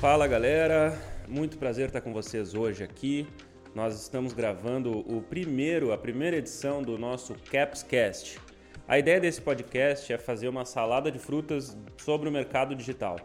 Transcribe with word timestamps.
Fala 0.00 0.26
galera, 0.26 0.98
muito 1.28 1.58
prazer 1.58 1.88
estar 1.88 2.00
com 2.00 2.10
vocês 2.10 2.54
hoje 2.54 2.82
aqui. 2.82 3.26
Nós 3.74 4.00
estamos 4.00 4.32
gravando 4.32 5.00
o 5.00 5.20
primeiro, 5.20 5.92
a 5.92 5.98
primeira 5.98 6.38
edição 6.38 6.82
do 6.82 6.96
nosso 6.96 7.34
Capscast. 7.52 8.40
A 8.88 8.98
ideia 8.98 9.20
desse 9.20 9.42
podcast 9.42 10.10
é 10.10 10.16
fazer 10.16 10.48
uma 10.48 10.64
salada 10.64 11.12
de 11.12 11.18
frutas 11.18 11.76
sobre 11.98 12.30
o 12.30 12.32
mercado 12.32 12.74
digital. 12.74 13.16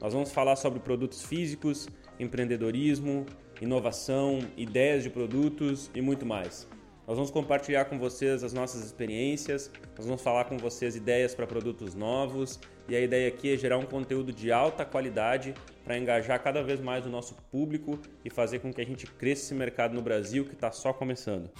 Nós 0.00 0.14
vamos 0.14 0.32
falar 0.32 0.56
sobre 0.56 0.80
produtos 0.80 1.22
físicos, 1.22 1.86
empreendedorismo, 2.18 3.26
inovação, 3.60 4.38
ideias 4.56 5.02
de 5.02 5.10
produtos 5.10 5.90
e 5.94 6.00
muito 6.00 6.24
mais. 6.24 6.66
Nós 7.06 7.16
vamos 7.16 7.32
compartilhar 7.32 7.86
com 7.86 7.98
vocês 7.98 8.44
as 8.44 8.52
nossas 8.52 8.84
experiências, 8.84 9.70
nós 9.96 10.06
vamos 10.06 10.22
falar 10.22 10.44
com 10.44 10.56
vocês 10.56 10.94
ideias 10.94 11.34
para 11.34 11.48
produtos 11.48 11.96
novos 11.96 12.60
e 12.88 12.94
a 12.94 13.00
ideia 13.00 13.26
aqui 13.26 13.52
é 13.52 13.56
gerar 13.56 13.76
um 13.78 13.84
conteúdo 13.84 14.32
de 14.32 14.52
alta 14.52 14.84
qualidade 14.84 15.52
para 15.84 15.98
engajar 15.98 16.40
cada 16.40 16.62
vez 16.62 16.80
mais 16.80 17.04
o 17.04 17.08
nosso 17.08 17.34
público 17.50 17.98
e 18.24 18.30
fazer 18.30 18.60
com 18.60 18.72
que 18.72 18.80
a 18.80 18.86
gente 18.86 19.06
cresça 19.06 19.46
esse 19.46 19.54
mercado 19.54 19.94
no 19.94 20.02
Brasil 20.02 20.44
que 20.44 20.54
está 20.54 20.70
só 20.70 20.92
começando. 20.92 21.50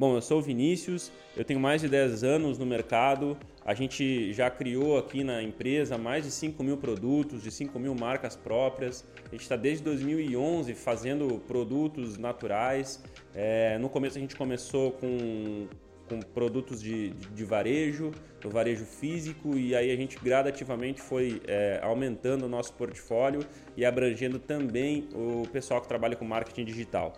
Bom, 0.00 0.14
eu 0.14 0.22
sou 0.22 0.38
o 0.38 0.40
Vinícius, 0.40 1.12
eu 1.36 1.44
tenho 1.44 1.60
mais 1.60 1.82
de 1.82 1.86
10 1.86 2.24
anos 2.24 2.56
no 2.56 2.64
mercado. 2.64 3.36
A 3.62 3.74
gente 3.74 4.32
já 4.32 4.48
criou 4.48 4.96
aqui 4.96 5.22
na 5.22 5.42
empresa 5.42 5.98
mais 5.98 6.24
de 6.24 6.30
5 6.30 6.64
mil 6.64 6.78
produtos, 6.78 7.42
de 7.42 7.50
5 7.50 7.78
mil 7.78 7.94
marcas 7.94 8.34
próprias. 8.34 9.04
A 9.26 9.32
gente 9.32 9.42
está 9.42 9.56
desde 9.56 9.84
2011 9.84 10.72
fazendo 10.72 11.38
produtos 11.46 12.16
naturais. 12.16 13.04
É, 13.34 13.76
no 13.76 13.90
começo 13.90 14.16
a 14.16 14.20
gente 14.22 14.34
começou 14.34 14.92
com, 14.92 15.68
com 16.08 16.18
produtos 16.18 16.80
de, 16.80 17.10
de 17.10 17.44
varejo, 17.44 18.10
do 18.40 18.48
varejo 18.48 18.86
físico, 18.86 19.54
e 19.54 19.76
aí 19.76 19.90
a 19.90 19.96
gente 19.96 20.18
gradativamente 20.18 21.02
foi 21.02 21.42
é, 21.46 21.78
aumentando 21.82 22.46
o 22.46 22.48
nosso 22.48 22.72
portfólio 22.72 23.42
e 23.76 23.84
abrangendo 23.84 24.38
também 24.38 25.10
o 25.12 25.46
pessoal 25.48 25.78
que 25.82 25.88
trabalha 25.88 26.16
com 26.16 26.24
marketing 26.24 26.64
digital. 26.64 27.12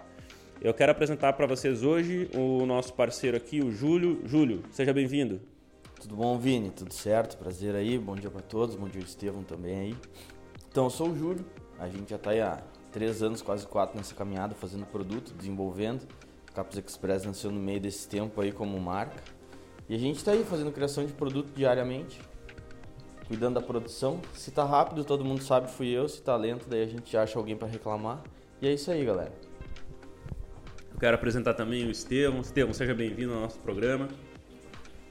Eu 0.65 0.73
quero 0.73 0.93
apresentar 0.93 1.33
para 1.33 1.45
vocês 1.45 1.83
hoje 1.83 2.31
o 2.33 2.65
nosso 2.65 2.95
parceiro 2.95 3.37
aqui, 3.37 3.61
o 3.61 3.73
Júlio. 3.73 4.23
Júlio, 4.25 4.63
seja 4.71 4.93
bem-vindo. 4.93 5.41
Tudo 6.01 6.15
bom, 6.15 6.39
Vini? 6.39 6.71
Tudo 6.71 6.95
certo? 6.95 7.37
Prazer 7.37 7.75
aí. 7.75 7.99
Bom 7.99 8.15
dia 8.15 8.31
para 8.31 8.43
todos. 8.43 8.77
Bom 8.77 8.87
dia, 8.87 9.03
Estevão 9.03 9.43
também 9.43 9.81
aí. 9.81 9.97
Então, 10.71 10.85
eu 10.85 10.91
sou 10.91 11.09
o 11.09 11.19
Júlio. 11.19 11.45
A 11.81 11.89
gente 11.89 12.11
já 12.11 12.15
está 12.15 12.31
aí 12.31 12.41
há 12.41 12.63
três 12.93 13.25
anos, 13.25 13.43
quase 13.43 13.67
quatro 13.67 13.97
nessa 13.97 14.15
caminhada, 14.15 14.55
fazendo 14.55 14.87
produto, 14.87 15.35
desenvolvendo. 15.35 16.07
Capos 16.55 16.79
Express 16.79 17.25
nasceu 17.25 17.51
no 17.51 17.59
meio 17.59 17.81
desse 17.81 18.07
tempo 18.07 18.41
aí 18.41 18.53
como 18.53 18.79
marca. 18.79 19.21
E 19.89 19.97
a 19.97 19.99
gente 19.99 20.19
está 20.19 20.31
aí 20.31 20.45
fazendo 20.45 20.71
criação 20.71 21.05
de 21.05 21.13
produto 21.13 21.51
diariamente, 21.57 22.21
cuidando 23.27 23.55
da 23.55 23.67
produção. 23.67 24.21
Se 24.33 24.53
tá 24.53 24.63
rápido, 24.63 25.05
todo 25.05 25.25
mundo 25.25 25.43
sabe, 25.43 25.69
fui 25.73 25.89
eu. 25.89 26.09
Se 26.09 26.23
tá 26.23 26.37
lento, 26.37 26.69
daí 26.69 26.85
a 26.85 26.87
gente 26.87 27.17
acha 27.17 27.37
alguém 27.37 27.57
para 27.57 27.67
reclamar. 27.67 28.23
E 28.61 28.69
é 28.69 28.73
isso 28.73 28.93
aí, 28.93 29.05
galera. 29.05 29.33
Quero 31.03 31.17
apresentar 31.17 31.55
também 31.55 31.85
o 31.85 31.91
Estevão. 31.91 32.43
Estevão, 32.43 32.73
seja 32.73 32.95
bem-vindo 32.95 33.35
ao 33.35 33.41
nosso 33.41 33.59
programa. 33.59 34.07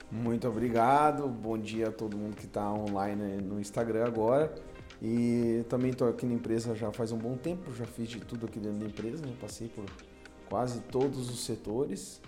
Muito 0.09 0.47
obrigado. 0.47 1.27
Bom 1.27 1.57
dia 1.57 1.89
a 1.89 1.91
todo 1.91 2.15
mundo 2.15 2.33
que 2.37 2.45
está 2.45 2.71
online 2.71 3.41
no 3.41 3.59
Instagram 3.59 4.05
agora. 4.05 4.55
E 5.01 5.65
também 5.67 5.91
estou 5.91 6.07
aqui 6.07 6.25
na 6.25 6.33
empresa 6.33 6.73
já 6.75 6.93
faz 6.93 7.11
um 7.11 7.17
bom 7.17 7.35
tempo, 7.35 7.73
já 7.73 7.85
fiz 7.85 8.07
de 8.07 8.21
tudo 8.21 8.45
aqui 8.45 8.57
dentro 8.57 8.79
da 8.79 8.85
empresa, 8.85 9.25
né? 9.25 9.33
passei 9.41 9.67
por 9.67 9.83
quase 10.47 10.79
todos 10.83 11.29
os 11.29 11.43
setores 11.43 12.21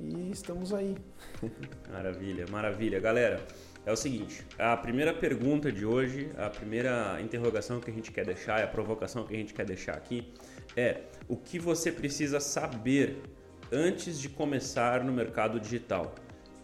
e 0.00 0.32
estamos 0.32 0.74
aí. 0.74 0.96
Maravilha, 1.92 2.46
maravilha. 2.50 2.98
Galera, 2.98 3.46
é 3.86 3.92
o 3.92 3.96
seguinte, 3.96 4.44
a 4.58 4.76
primeira 4.76 5.14
pergunta 5.14 5.70
de 5.70 5.86
hoje, 5.86 6.32
a 6.36 6.50
primeira 6.50 7.20
interrogação 7.22 7.78
que 7.78 7.92
a 7.92 7.94
gente 7.94 8.10
quer 8.10 8.26
deixar, 8.26 8.60
a 8.60 8.66
provocação 8.66 9.24
que 9.24 9.36
a 9.36 9.38
gente 9.38 9.54
quer 9.54 9.64
deixar 9.64 9.92
aqui 9.92 10.34
é 10.78 11.02
o 11.26 11.36
que 11.36 11.58
você 11.58 11.90
precisa 11.90 12.38
saber 12.38 13.20
antes 13.72 14.18
de 14.20 14.28
começar 14.28 15.02
no 15.02 15.12
mercado 15.12 15.58
digital. 15.58 16.14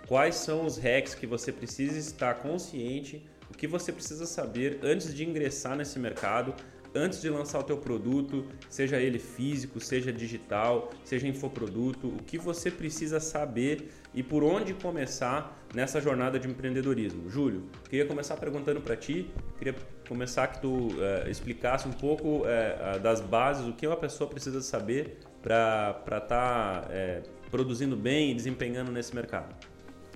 Quais 0.07 0.37
são 0.37 0.65
os 0.65 0.79
hacks 0.79 1.15
que 1.15 1.27
você 1.27 1.51
precisa 1.51 1.99
estar 1.99 2.35
consciente, 2.35 3.27
o 3.51 3.55
que 3.55 3.67
você 3.67 3.93
precisa 3.93 4.25
saber 4.25 4.79
antes 4.83 5.13
de 5.13 5.25
ingressar 5.25 5.77
nesse 5.77 5.99
mercado, 5.99 6.55
antes 6.95 7.21
de 7.21 7.29
lançar 7.29 7.59
o 7.59 7.65
teu 7.65 7.77
produto, 7.77 8.47
seja 8.71 9.01
ele 9.01 9.19
físico, 9.19 9.81
seja 9.81 10.13
digital, 10.13 10.91
seja 11.05 11.27
infoproduto, 11.27 12.07
o 12.07 12.23
que 12.23 12.39
você 12.39 12.71
precisa 12.71 13.19
saber 13.19 13.91
e 14.15 14.23
por 14.23 14.45
onde 14.45 14.73
começar 14.75 15.64
nessa 15.75 16.01
jornada 16.01 16.39
de 16.39 16.49
empreendedorismo. 16.49 17.29
Júlio, 17.29 17.69
queria 17.91 18.07
começar 18.07 18.37
perguntando 18.37 18.81
para 18.81 18.97
ti, 18.97 19.31
queria 19.59 19.75
começar 20.09 20.47
que 20.47 20.61
tu 20.61 20.89
é, 21.01 21.31
explicasse 21.31 21.89
um 21.89 21.93
pouco 21.93 22.43
é, 22.47 22.99
das 22.99 23.21
bases, 23.21 23.67
o 23.67 23.73
que 23.73 23.87
uma 23.87 23.97
pessoa 23.97 24.31
precisa 24.31 24.61
saber 24.61 25.19
para 25.43 26.01
estar 26.01 26.21
tá, 26.21 26.87
é, 26.91 27.23
produzindo 27.51 27.97
bem 27.97 28.31
e 28.31 28.35
desempenhando 28.35 28.91
nesse 28.91 29.15
mercado. 29.15 29.55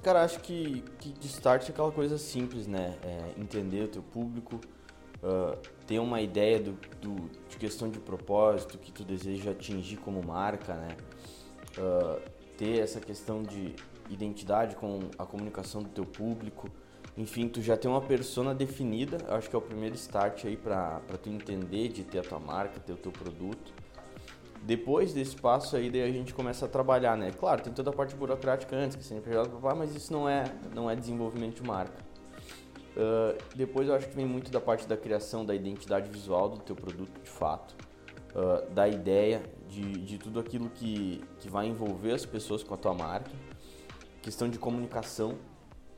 Cara, 0.02 0.22
acho 0.22 0.40
que, 0.40 0.82
que 1.00 1.10
de 1.10 1.26
start 1.26 1.68
é 1.68 1.72
aquela 1.72 1.90
coisa 1.90 2.16
simples, 2.18 2.66
né? 2.66 2.96
É 3.02 3.40
entender 3.40 3.82
o 3.82 3.88
teu 3.88 4.02
público, 4.02 4.60
uh, 5.22 5.58
ter 5.86 5.98
uma 5.98 6.20
ideia 6.20 6.60
do, 6.60 6.72
do, 7.00 7.28
de 7.48 7.56
questão 7.56 7.90
de 7.90 7.98
propósito 7.98 8.78
que 8.78 8.92
tu 8.92 9.02
deseja 9.02 9.50
atingir 9.50 9.96
como 9.96 10.22
marca, 10.24 10.74
né? 10.74 10.96
Uh, 11.76 12.20
ter 12.56 12.78
essa 12.78 13.00
questão 13.00 13.42
de 13.42 13.74
identidade 14.08 14.76
com 14.76 15.00
a 15.18 15.24
comunicação 15.24 15.82
do 15.82 15.88
teu 15.88 16.04
público. 16.04 16.68
Enfim, 17.16 17.48
tu 17.48 17.60
já 17.60 17.76
tem 17.76 17.90
uma 17.90 18.00
persona 18.00 18.54
definida, 18.54 19.18
acho 19.28 19.50
que 19.50 19.56
é 19.56 19.58
o 19.58 19.62
primeiro 19.62 19.94
start 19.96 20.44
aí 20.44 20.56
para 20.56 21.00
tu 21.22 21.28
entender 21.28 21.88
de 21.88 22.04
ter 22.04 22.20
a 22.20 22.22
tua 22.22 22.38
marca, 22.38 22.78
ter 22.78 22.92
o 22.92 22.96
teu 22.96 23.10
produto. 23.10 23.72
Depois 24.62 25.12
desse 25.12 25.36
passo 25.36 25.76
aí, 25.76 25.90
daí 25.90 26.02
a 26.02 26.10
gente 26.10 26.34
começa 26.34 26.66
a 26.66 26.68
trabalhar, 26.68 27.16
né? 27.16 27.30
Claro, 27.32 27.62
tem 27.62 27.72
toda 27.72 27.90
a 27.90 27.92
parte 27.92 28.14
burocrática 28.14 28.76
antes, 28.76 28.96
que 28.96 29.04
sempre 29.04 29.34
é 29.34 29.42
mas 29.74 29.94
isso 29.94 30.12
não 30.12 30.28
é, 30.28 30.44
não 30.74 30.90
é 30.90 30.94
desenvolvimento 30.94 31.62
de 31.62 31.66
marca. 31.66 32.08
Uh, 32.98 33.38
depois 33.54 33.88
eu 33.88 33.94
acho 33.94 34.08
que 34.08 34.16
vem 34.16 34.26
muito 34.26 34.50
da 34.50 34.60
parte 34.60 34.86
da 34.86 34.96
criação 34.96 35.44
da 35.44 35.54
identidade 35.54 36.10
visual 36.10 36.48
do 36.48 36.58
teu 36.58 36.74
produto 36.74 37.20
de 37.22 37.30
fato, 37.30 37.76
uh, 38.34 38.68
da 38.72 38.88
ideia 38.88 39.40
de, 39.68 39.92
de 40.02 40.18
tudo 40.18 40.40
aquilo 40.40 40.68
que, 40.68 41.22
que 41.38 41.48
vai 41.48 41.66
envolver 41.66 42.12
as 42.12 42.26
pessoas 42.26 42.64
com 42.64 42.74
a 42.74 42.76
tua 42.76 42.94
marca, 42.94 43.30
questão 44.28 44.46
de 44.46 44.58
comunicação, 44.58 45.38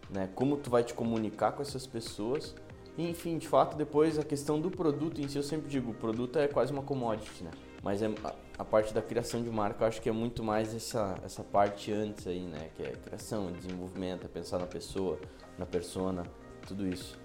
né? 0.08 0.30
Como 0.36 0.56
tu 0.56 0.70
vai 0.70 0.84
te 0.84 0.94
comunicar 0.94 1.50
com 1.50 1.62
essas 1.62 1.84
pessoas. 1.84 2.54
E, 2.96 3.10
enfim, 3.10 3.38
de 3.38 3.48
fato, 3.48 3.76
depois 3.76 4.20
a 4.20 4.24
questão 4.24 4.60
do 4.60 4.70
produto 4.70 5.20
em 5.20 5.26
si, 5.26 5.36
eu 5.36 5.42
sempre 5.42 5.68
digo, 5.68 5.91
o 5.91 5.94
produto 5.94 6.38
é 6.38 6.46
quase 6.46 6.72
uma 6.72 6.82
commodity, 6.82 7.42
né? 7.42 7.50
Mas 7.82 8.02
é, 8.02 8.06
a, 8.06 8.34
a 8.58 8.64
parte 8.64 8.94
da 8.94 9.02
criação 9.02 9.42
de 9.42 9.50
marca, 9.50 9.82
eu 9.82 9.88
acho 9.88 10.00
que 10.00 10.08
é 10.08 10.12
muito 10.12 10.44
mais 10.44 10.72
essa, 10.72 11.18
essa 11.24 11.42
parte 11.42 11.91
antes 11.91 12.24
aí, 12.28 12.42
né? 12.42 12.70
Que 12.76 12.84
é 12.84 12.92
criação, 12.92 13.50
desenvolvimento, 13.50 14.26
é 14.26 14.28
pensar 14.28 14.60
na 14.60 14.66
pessoa, 14.66 15.18
na 15.58 15.66
persona, 15.66 16.22
tudo 16.68 16.86
isso. 16.86 17.18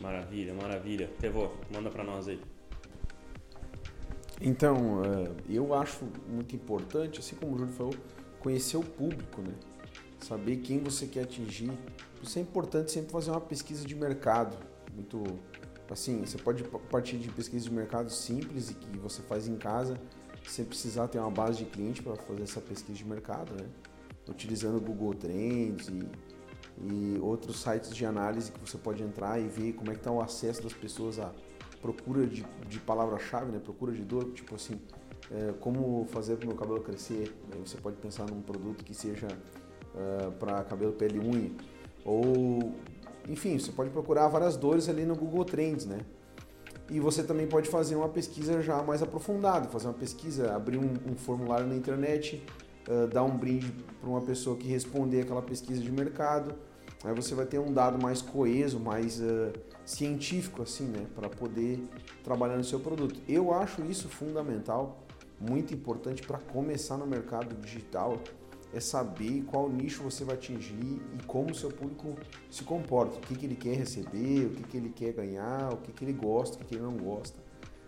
Maravilha, 0.00 0.54
maravilha. 0.54 1.10
Tevô, 1.20 1.50
manda 1.70 1.90
para 1.90 2.02
nós 2.02 2.28
aí. 2.28 2.40
Então, 4.40 5.02
eh, 5.04 5.30
eu 5.50 5.74
acho 5.74 6.06
muito 6.26 6.56
importante, 6.56 7.20
assim 7.20 7.36
como 7.36 7.54
o 7.54 7.58
Júlio 7.58 7.74
falou, 7.74 7.94
conhecer 8.40 8.78
o 8.78 8.82
público, 8.82 9.42
né? 9.42 9.52
Saber 10.26 10.56
quem 10.58 10.78
você 10.78 11.06
quer 11.06 11.24
atingir. 11.24 11.70
Isso 12.22 12.38
é 12.38 12.42
importante 12.42 12.90
sempre 12.90 13.12
fazer 13.12 13.30
uma 13.30 13.40
pesquisa 13.40 13.84
de 13.84 13.94
mercado. 13.94 14.56
Muito 14.94 15.22
assim, 15.90 16.24
você 16.24 16.38
pode 16.38 16.64
partir 16.90 17.18
de 17.18 17.28
pesquisa 17.30 17.64
de 17.64 17.70
mercado 17.70 18.10
simples 18.10 18.70
e 18.70 18.74
que 18.74 18.98
você 18.98 19.20
faz 19.22 19.46
em 19.46 19.56
casa, 19.56 20.00
sem 20.48 20.64
precisar 20.64 21.08
ter 21.08 21.18
uma 21.18 21.30
base 21.30 21.58
de 21.58 21.66
cliente 21.66 22.02
para 22.02 22.16
fazer 22.16 22.42
essa 22.42 22.60
pesquisa 22.60 22.96
de 22.96 23.04
mercado, 23.04 23.52
né? 23.52 23.68
Utilizando 24.28 24.78
o 24.78 24.80
Google 24.80 25.14
Trends 25.14 25.88
e 25.88 26.08
e 26.78 27.18
outros 27.20 27.60
sites 27.60 27.94
de 27.94 28.04
análise 28.04 28.50
que 28.50 28.58
você 28.58 28.76
pode 28.76 29.02
entrar 29.02 29.40
e 29.40 29.46
ver 29.46 29.74
como 29.74 29.90
é 29.90 29.94
que 29.94 30.00
está 30.00 30.10
o 30.10 30.20
acesso 30.20 30.62
das 30.62 30.72
pessoas 30.72 31.18
à 31.18 31.32
procura 31.80 32.26
de, 32.26 32.44
de 32.68 32.80
palavra-chave, 32.80 33.52
né? 33.52 33.60
Procura 33.62 33.92
de 33.92 34.02
dor, 34.02 34.32
tipo 34.32 34.54
assim, 34.54 34.80
é, 35.30 35.52
como 35.60 36.06
fazer 36.10 36.36
para 36.36 36.46
o 36.46 36.48
meu 36.48 36.56
cabelo 36.56 36.80
crescer. 36.80 37.34
Aí 37.52 37.60
você 37.60 37.76
pode 37.76 37.96
pensar 37.96 38.28
num 38.28 38.40
produto 38.40 38.84
que 38.84 38.94
seja 38.94 39.28
é, 39.96 40.30
para 40.30 40.64
cabelo, 40.64 40.92
pele 40.92 41.18
e 41.18 41.20
unha. 41.20 41.50
Ou, 42.04 42.72
enfim, 43.28 43.58
você 43.58 43.72
pode 43.72 43.90
procurar 43.90 44.28
várias 44.28 44.56
dores 44.56 44.88
ali 44.88 45.04
no 45.04 45.14
Google 45.16 45.44
Trends, 45.44 45.86
né? 45.86 46.00
E 46.90 47.00
você 47.00 47.22
também 47.22 47.46
pode 47.46 47.68
fazer 47.68 47.96
uma 47.96 48.08
pesquisa 48.08 48.60
já 48.60 48.82
mais 48.82 49.02
aprofundada, 49.02 49.68
fazer 49.68 49.86
uma 49.86 49.94
pesquisa, 49.94 50.54
abrir 50.54 50.76
um, 50.76 50.92
um 51.10 51.16
formulário 51.16 51.66
na 51.66 51.74
internet, 51.74 52.44
uh, 52.88 53.06
dar 53.06 53.24
um 53.24 53.36
brinde 53.36 53.72
para 54.00 54.10
uma 54.10 54.20
pessoa 54.20 54.56
que 54.56 54.68
responder 54.68 55.22
aquela 55.22 55.40
pesquisa 55.40 55.80
de 55.80 55.90
mercado. 55.90 56.54
Aí 57.02 57.14
você 57.14 57.34
vai 57.34 57.46
ter 57.46 57.58
um 57.58 57.72
dado 57.72 58.00
mais 58.02 58.20
coeso, 58.20 58.78
mais 58.78 59.20
uh, 59.20 59.52
científico, 59.84 60.62
assim, 60.62 60.84
né, 60.84 61.06
para 61.14 61.28
poder 61.28 61.82
trabalhar 62.22 62.56
no 62.56 62.64
seu 62.64 62.80
produto. 62.80 63.20
Eu 63.26 63.52
acho 63.52 63.82
isso 63.84 64.08
fundamental, 64.08 65.02
muito 65.40 65.72
importante 65.72 66.22
para 66.22 66.38
começar 66.38 66.96
no 66.96 67.06
mercado 67.06 67.54
digital. 67.56 68.18
É 68.74 68.80
saber 68.80 69.44
qual 69.44 69.68
nicho 69.68 70.02
você 70.02 70.24
vai 70.24 70.34
atingir 70.34 71.00
e 71.14 71.22
como 71.26 71.52
o 71.52 71.54
seu 71.54 71.70
público 71.70 72.16
se 72.50 72.64
comporta, 72.64 73.18
o 73.18 73.20
que, 73.20 73.36
que 73.36 73.46
ele 73.46 73.54
quer 73.54 73.76
receber, 73.76 74.46
o 74.46 74.50
que, 74.50 74.62
que 74.64 74.76
ele 74.76 74.90
quer 74.90 75.12
ganhar, 75.12 75.72
o 75.72 75.76
que, 75.76 75.92
que 75.92 76.04
ele 76.04 76.12
gosta, 76.12 76.56
o 76.56 76.58
que, 76.58 76.64
que 76.64 76.74
ele 76.74 76.82
não 76.82 76.96
gosta. 76.96 77.38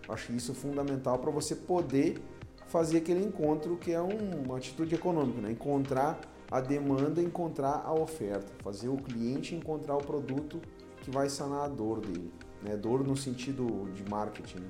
Acho 0.09 0.33
isso 0.33 0.55
fundamental 0.55 1.19
para 1.19 1.31
você 1.33 1.57
poder 1.57 2.23
fazer 2.69 2.99
aquele 2.99 3.25
encontro 3.25 3.77
que 3.77 3.93
é 3.93 4.01
um, 4.01 4.45
uma 4.45 4.57
atitude 4.59 4.95
econômica, 4.95 5.41
né? 5.41 5.51
encontrar 5.51 6.21
a 6.51 6.61
demanda, 6.61 7.21
encontrar 7.21 7.83
a 7.85 7.93
oferta, 7.93 8.53
fazer 8.63 8.89
o 8.89 8.97
cliente 8.97 9.55
encontrar 9.55 9.97
o 9.97 10.05
produto 10.05 10.61
que 11.03 11.11
vai 11.11 11.29
sanar 11.29 11.65
a 11.65 11.69
dor 11.69 12.01
dele, 12.01 12.33
né? 12.63 12.77
dor 12.77 13.05
no 13.05 13.17
sentido 13.17 13.91
de 13.93 14.09
marketing. 14.09 14.61
Né? 14.61 14.69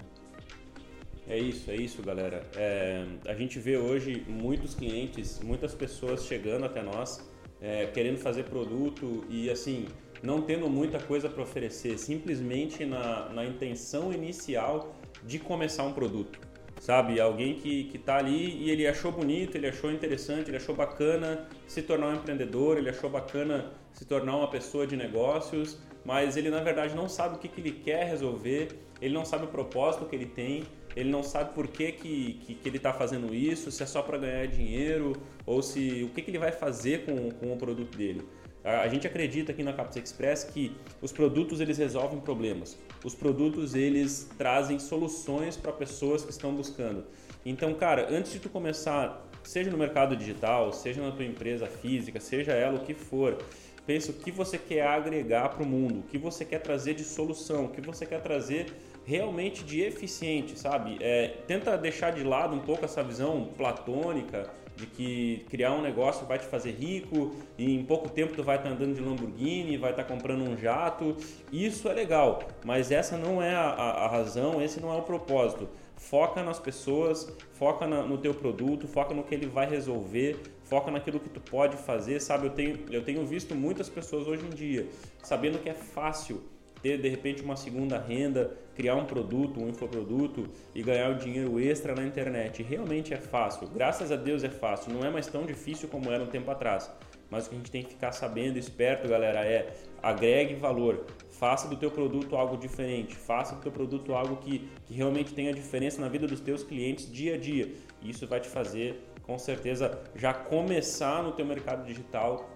É 1.28 1.36
isso, 1.36 1.70
é 1.70 1.74
isso, 1.74 2.02
galera. 2.02 2.46
É, 2.54 3.04
a 3.26 3.34
gente 3.34 3.58
vê 3.58 3.76
hoje 3.76 4.24
muitos 4.28 4.74
clientes, 4.74 5.40
muitas 5.40 5.74
pessoas 5.74 6.24
chegando 6.24 6.64
até 6.64 6.80
nós, 6.80 7.28
é, 7.60 7.86
querendo 7.86 8.18
fazer 8.18 8.44
produto 8.44 9.24
e 9.28 9.50
assim, 9.50 9.86
não 10.22 10.40
tendo 10.40 10.70
muita 10.70 11.00
coisa 11.00 11.28
para 11.28 11.42
oferecer, 11.42 11.98
simplesmente 11.98 12.84
na, 12.84 13.28
na 13.30 13.44
intenção 13.44 14.12
inicial 14.12 14.94
de 15.24 15.40
começar 15.40 15.82
um 15.82 15.92
produto. 15.92 16.38
Sabe, 16.78 17.18
alguém 17.18 17.54
que, 17.54 17.84
que 17.84 17.98
tá 17.98 18.18
ali 18.18 18.62
e 18.62 18.70
ele 18.70 18.86
achou 18.86 19.10
bonito, 19.10 19.56
ele 19.56 19.66
achou 19.66 19.90
interessante, 19.90 20.50
ele 20.50 20.58
achou 20.58 20.74
bacana 20.74 21.48
se 21.66 21.82
tornar 21.82 22.08
um 22.08 22.14
empreendedor, 22.16 22.76
ele 22.76 22.90
achou 22.90 23.10
bacana 23.10 23.72
se 23.92 24.04
tornar 24.04 24.36
uma 24.36 24.48
pessoa 24.48 24.86
de 24.86 24.94
negócios, 24.94 25.78
mas 26.04 26.36
ele 26.36 26.50
na 26.50 26.60
verdade 26.60 26.94
não 26.94 27.08
sabe 27.08 27.36
o 27.36 27.38
que, 27.38 27.48
que 27.48 27.60
ele 27.60 27.72
quer 27.72 28.06
resolver, 28.06 28.68
ele 29.00 29.14
não 29.14 29.24
sabe 29.24 29.44
o 29.44 29.48
propósito 29.48 30.06
que 30.06 30.16
ele 30.16 30.26
tem, 30.26 30.64
ele 30.94 31.10
não 31.10 31.22
sabe 31.22 31.54
por 31.54 31.68
que, 31.68 31.92
que, 31.92 32.34
que, 32.44 32.54
que 32.54 32.68
ele 32.68 32.78
está 32.78 32.92
fazendo 32.92 33.34
isso, 33.34 33.70
se 33.70 33.82
é 33.82 33.86
só 33.86 34.02
para 34.02 34.16
ganhar 34.18 34.46
dinheiro 34.46 35.12
ou 35.44 35.62
se 35.62 36.02
o 36.04 36.14
que, 36.14 36.22
que 36.22 36.30
ele 36.30 36.38
vai 36.38 36.52
fazer 36.52 37.04
com, 37.04 37.30
com 37.30 37.52
o 37.52 37.56
produto 37.56 37.96
dele. 37.96 38.26
A 38.64 38.88
gente 38.88 39.06
acredita 39.06 39.52
aqui 39.52 39.62
na 39.62 39.72
Caps 39.72 39.94
Express 39.96 40.42
que 40.42 40.74
os 41.00 41.12
produtos 41.12 41.60
eles 41.60 41.78
resolvem 41.78 42.18
problemas. 42.18 42.76
Os 43.04 43.14
produtos 43.14 43.76
eles 43.76 44.28
trazem 44.36 44.80
soluções 44.80 45.56
para 45.56 45.70
pessoas 45.70 46.24
que 46.24 46.32
estão 46.32 46.52
buscando. 46.52 47.04
Então, 47.44 47.72
cara, 47.74 48.08
antes 48.10 48.32
de 48.32 48.40
tu 48.40 48.48
começar, 48.48 49.24
seja 49.44 49.70
no 49.70 49.78
mercado 49.78 50.16
digital, 50.16 50.72
seja 50.72 51.00
na 51.00 51.12
tua 51.12 51.24
empresa 51.24 51.68
física, 51.68 52.18
seja 52.18 52.54
ela 52.54 52.78
o 52.78 52.84
que 52.84 52.92
for, 52.92 53.38
pensa 53.86 54.10
o 54.10 54.14
que 54.14 54.30
você 54.30 54.58
quer 54.58 54.86
agregar 54.86 55.50
para 55.50 55.62
o 55.62 55.66
mundo, 55.66 56.00
o 56.00 56.02
que 56.02 56.18
você 56.18 56.44
quer 56.44 56.58
trazer 56.58 56.94
de 56.94 57.04
solução, 57.04 57.66
o 57.66 57.68
que 57.68 57.80
você 57.80 58.04
quer 58.04 58.20
trazer 58.20 58.66
realmente 59.04 59.62
de 59.62 59.80
eficiente, 59.80 60.58
sabe? 60.58 60.98
É, 61.00 61.28
tenta 61.46 61.78
deixar 61.78 62.10
de 62.10 62.24
lado 62.24 62.56
um 62.56 62.60
pouco 62.60 62.84
essa 62.84 63.02
visão 63.02 63.48
platônica 63.56 64.50
de 64.76 64.86
que 64.86 65.46
criar 65.48 65.72
um 65.72 65.80
negócio 65.80 66.26
vai 66.26 66.38
te 66.38 66.44
fazer 66.44 66.72
rico 66.72 67.34
e 67.56 67.74
em 67.74 67.84
pouco 67.84 68.10
tempo 68.10 68.34
tu 68.34 68.42
vai 68.42 68.56
estar 68.56 68.68
tá 68.68 68.74
andando 68.74 68.94
de 68.94 69.00
Lamborghini, 69.00 69.76
vai 69.78 69.90
estar 69.90 70.04
tá 70.04 70.08
comprando 70.12 70.42
um 70.42 70.56
jato. 70.56 71.16
Isso 71.50 71.88
é 71.88 71.94
legal, 71.94 72.40
mas 72.64 72.90
essa 72.90 73.16
não 73.16 73.42
é 73.42 73.54
a, 73.54 73.70
a 73.70 74.08
razão, 74.08 74.60
esse 74.60 74.80
não 74.80 74.92
é 74.92 74.98
o 74.98 75.02
propósito. 75.02 75.68
Foca 75.96 76.42
nas 76.42 76.58
pessoas, 76.58 77.32
foca 77.54 77.86
na, 77.86 78.02
no 78.02 78.18
teu 78.18 78.34
produto, 78.34 78.86
foca 78.86 79.14
no 79.14 79.24
que 79.24 79.34
ele 79.34 79.46
vai 79.46 79.68
resolver, 79.68 80.36
foca 80.64 80.90
naquilo 80.90 81.18
que 81.18 81.28
tu 81.28 81.40
pode 81.40 81.76
fazer, 81.76 82.20
sabe? 82.20 82.46
Eu 82.46 82.50
tenho, 82.50 82.78
eu 82.90 83.02
tenho 83.02 83.26
visto 83.26 83.54
muitas 83.54 83.88
pessoas 83.88 84.26
hoje 84.28 84.44
em 84.44 84.50
dia 84.50 84.86
sabendo 85.22 85.58
que 85.58 85.68
é 85.68 85.74
fácil 85.74 86.42
ter 86.82 86.98
de 86.98 87.08
repente 87.08 87.42
uma 87.42 87.56
segunda 87.56 87.98
renda, 87.98 88.56
criar 88.74 88.94
um 88.94 89.06
produto, 89.06 89.60
um 89.60 89.68
infoproduto 89.68 90.48
e 90.74 90.82
ganhar 90.82 91.10
o 91.10 91.14
dinheiro 91.14 91.58
extra 91.58 91.94
na 91.94 92.04
internet. 92.04 92.62
Realmente 92.62 93.12
é 93.12 93.16
fácil, 93.16 93.66
graças 93.68 94.12
a 94.12 94.16
Deus 94.16 94.44
é 94.44 94.48
fácil, 94.48 94.92
não 94.92 95.04
é 95.04 95.10
mais 95.10 95.26
tão 95.26 95.44
difícil 95.44 95.88
como 95.88 96.12
era 96.12 96.22
um 96.22 96.28
tempo 96.28 96.50
atrás. 96.50 96.90
Mas 97.30 97.46
o 97.46 97.50
que 97.50 97.54
a 97.56 97.58
gente 97.58 97.70
tem 97.70 97.82
que 97.82 97.90
ficar 97.90 98.12
sabendo, 98.12 98.58
esperto, 98.58 99.08
galera, 99.08 99.44
é 99.44 99.74
agregue 100.02 100.54
valor, 100.54 101.06
faça 101.30 101.68
do 101.68 101.76
teu 101.76 101.90
produto 101.90 102.36
algo 102.36 102.56
diferente, 102.56 103.16
faça 103.16 103.56
do 103.56 103.60
teu 103.60 103.72
produto 103.72 104.14
algo 104.14 104.36
que, 104.36 104.70
que 104.86 104.94
realmente 104.94 105.34
tenha 105.34 105.52
diferença 105.52 106.00
na 106.00 106.08
vida 106.08 106.26
dos 106.26 106.40
teus 106.40 106.62
clientes 106.62 107.10
dia 107.10 107.34
a 107.34 107.38
dia. 107.38 107.72
Isso 108.02 108.26
vai 108.26 108.40
te 108.40 108.48
fazer, 108.48 109.02
com 109.22 109.38
certeza, 109.38 109.98
já 110.14 110.32
começar 110.32 111.22
no 111.22 111.32
teu 111.32 111.44
mercado 111.44 111.84
digital 111.84 112.48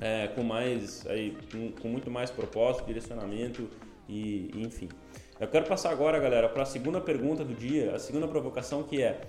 é, 0.00 0.26
com 0.28 0.42
mais 0.42 1.06
aí, 1.06 1.36
com, 1.52 1.70
com, 1.80 1.88
muito 1.88 2.10
mais 2.10 2.30
propósito, 2.30 2.84
direcionamento 2.84 3.70
e, 4.08 4.50
e, 4.54 4.62
enfim. 4.62 4.88
Eu 5.38 5.46
quero 5.48 5.66
passar 5.66 5.90
agora, 5.90 6.18
galera, 6.18 6.48
para 6.48 6.62
a 6.62 6.66
segunda 6.66 7.00
pergunta 7.00 7.44
do 7.44 7.54
dia, 7.54 7.94
a 7.94 7.98
segunda 7.98 8.26
provocação 8.26 8.82
que 8.82 9.02
é 9.02 9.20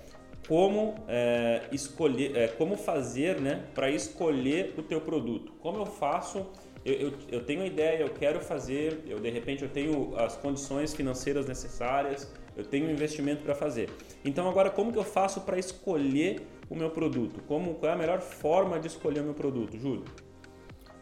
como 0.46 0.94
é, 1.08 1.62
escolher, 1.72 2.36
é, 2.36 2.48
como 2.48 2.76
fazer, 2.76 3.40
né, 3.40 3.64
para 3.74 3.90
escolher 3.90 4.74
o 4.76 4.82
teu 4.82 5.00
produto. 5.00 5.52
Como 5.60 5.78
eu 5.78 5.86
faço? 5.86 6.46
Eu, 6.84 6.94
eu, 6.94 7.12
eu, 7.28 7.44
tenho 7.44 7.62
a 7.62 7.66
ideia, 7.66 8.02
eu 8.02 8.10
quero 8.10 8.40
fazer, 8.40 9.02
eu 9.06 9.18
de 9.18 9.30
repente 9.30 9.62
eu 9.62 9.70
tenho 9.70 10.14
as 10.18 10.36
condições 10.36 10.92
financeiras 10.94 11.46
necessárias, 11.46 12.30
eu 12.54 12.64
tenho 12.64 12.86
um 12.86 12.90
investimento 12.90 13.42
para 13.42 13.54
fazer. 13.54 13.88
Então 14.22 14.48
agora 14.48 14.70
como 14.70 14.92
que 14.92 14.98
eu 14.98 15.04
faço 15.04 15.40
para 15.40 15.58
escolher 15.58 16.46
o 16.68 16.74
meu 16.74 16.90
produto? 16.90 17.40
Como 17.48 17.74
qual 17.74 17.90
é 17.90 17.94
a 17.94 17.98
melhor 17.98 18.20
forma 18.20 18.78
de 18.78 18.88
escolher 18.88 19.20
o 19.20 19.24
meu 19.24 19.34
produto, 19.34 19.78
Júlio? 19.78 20.04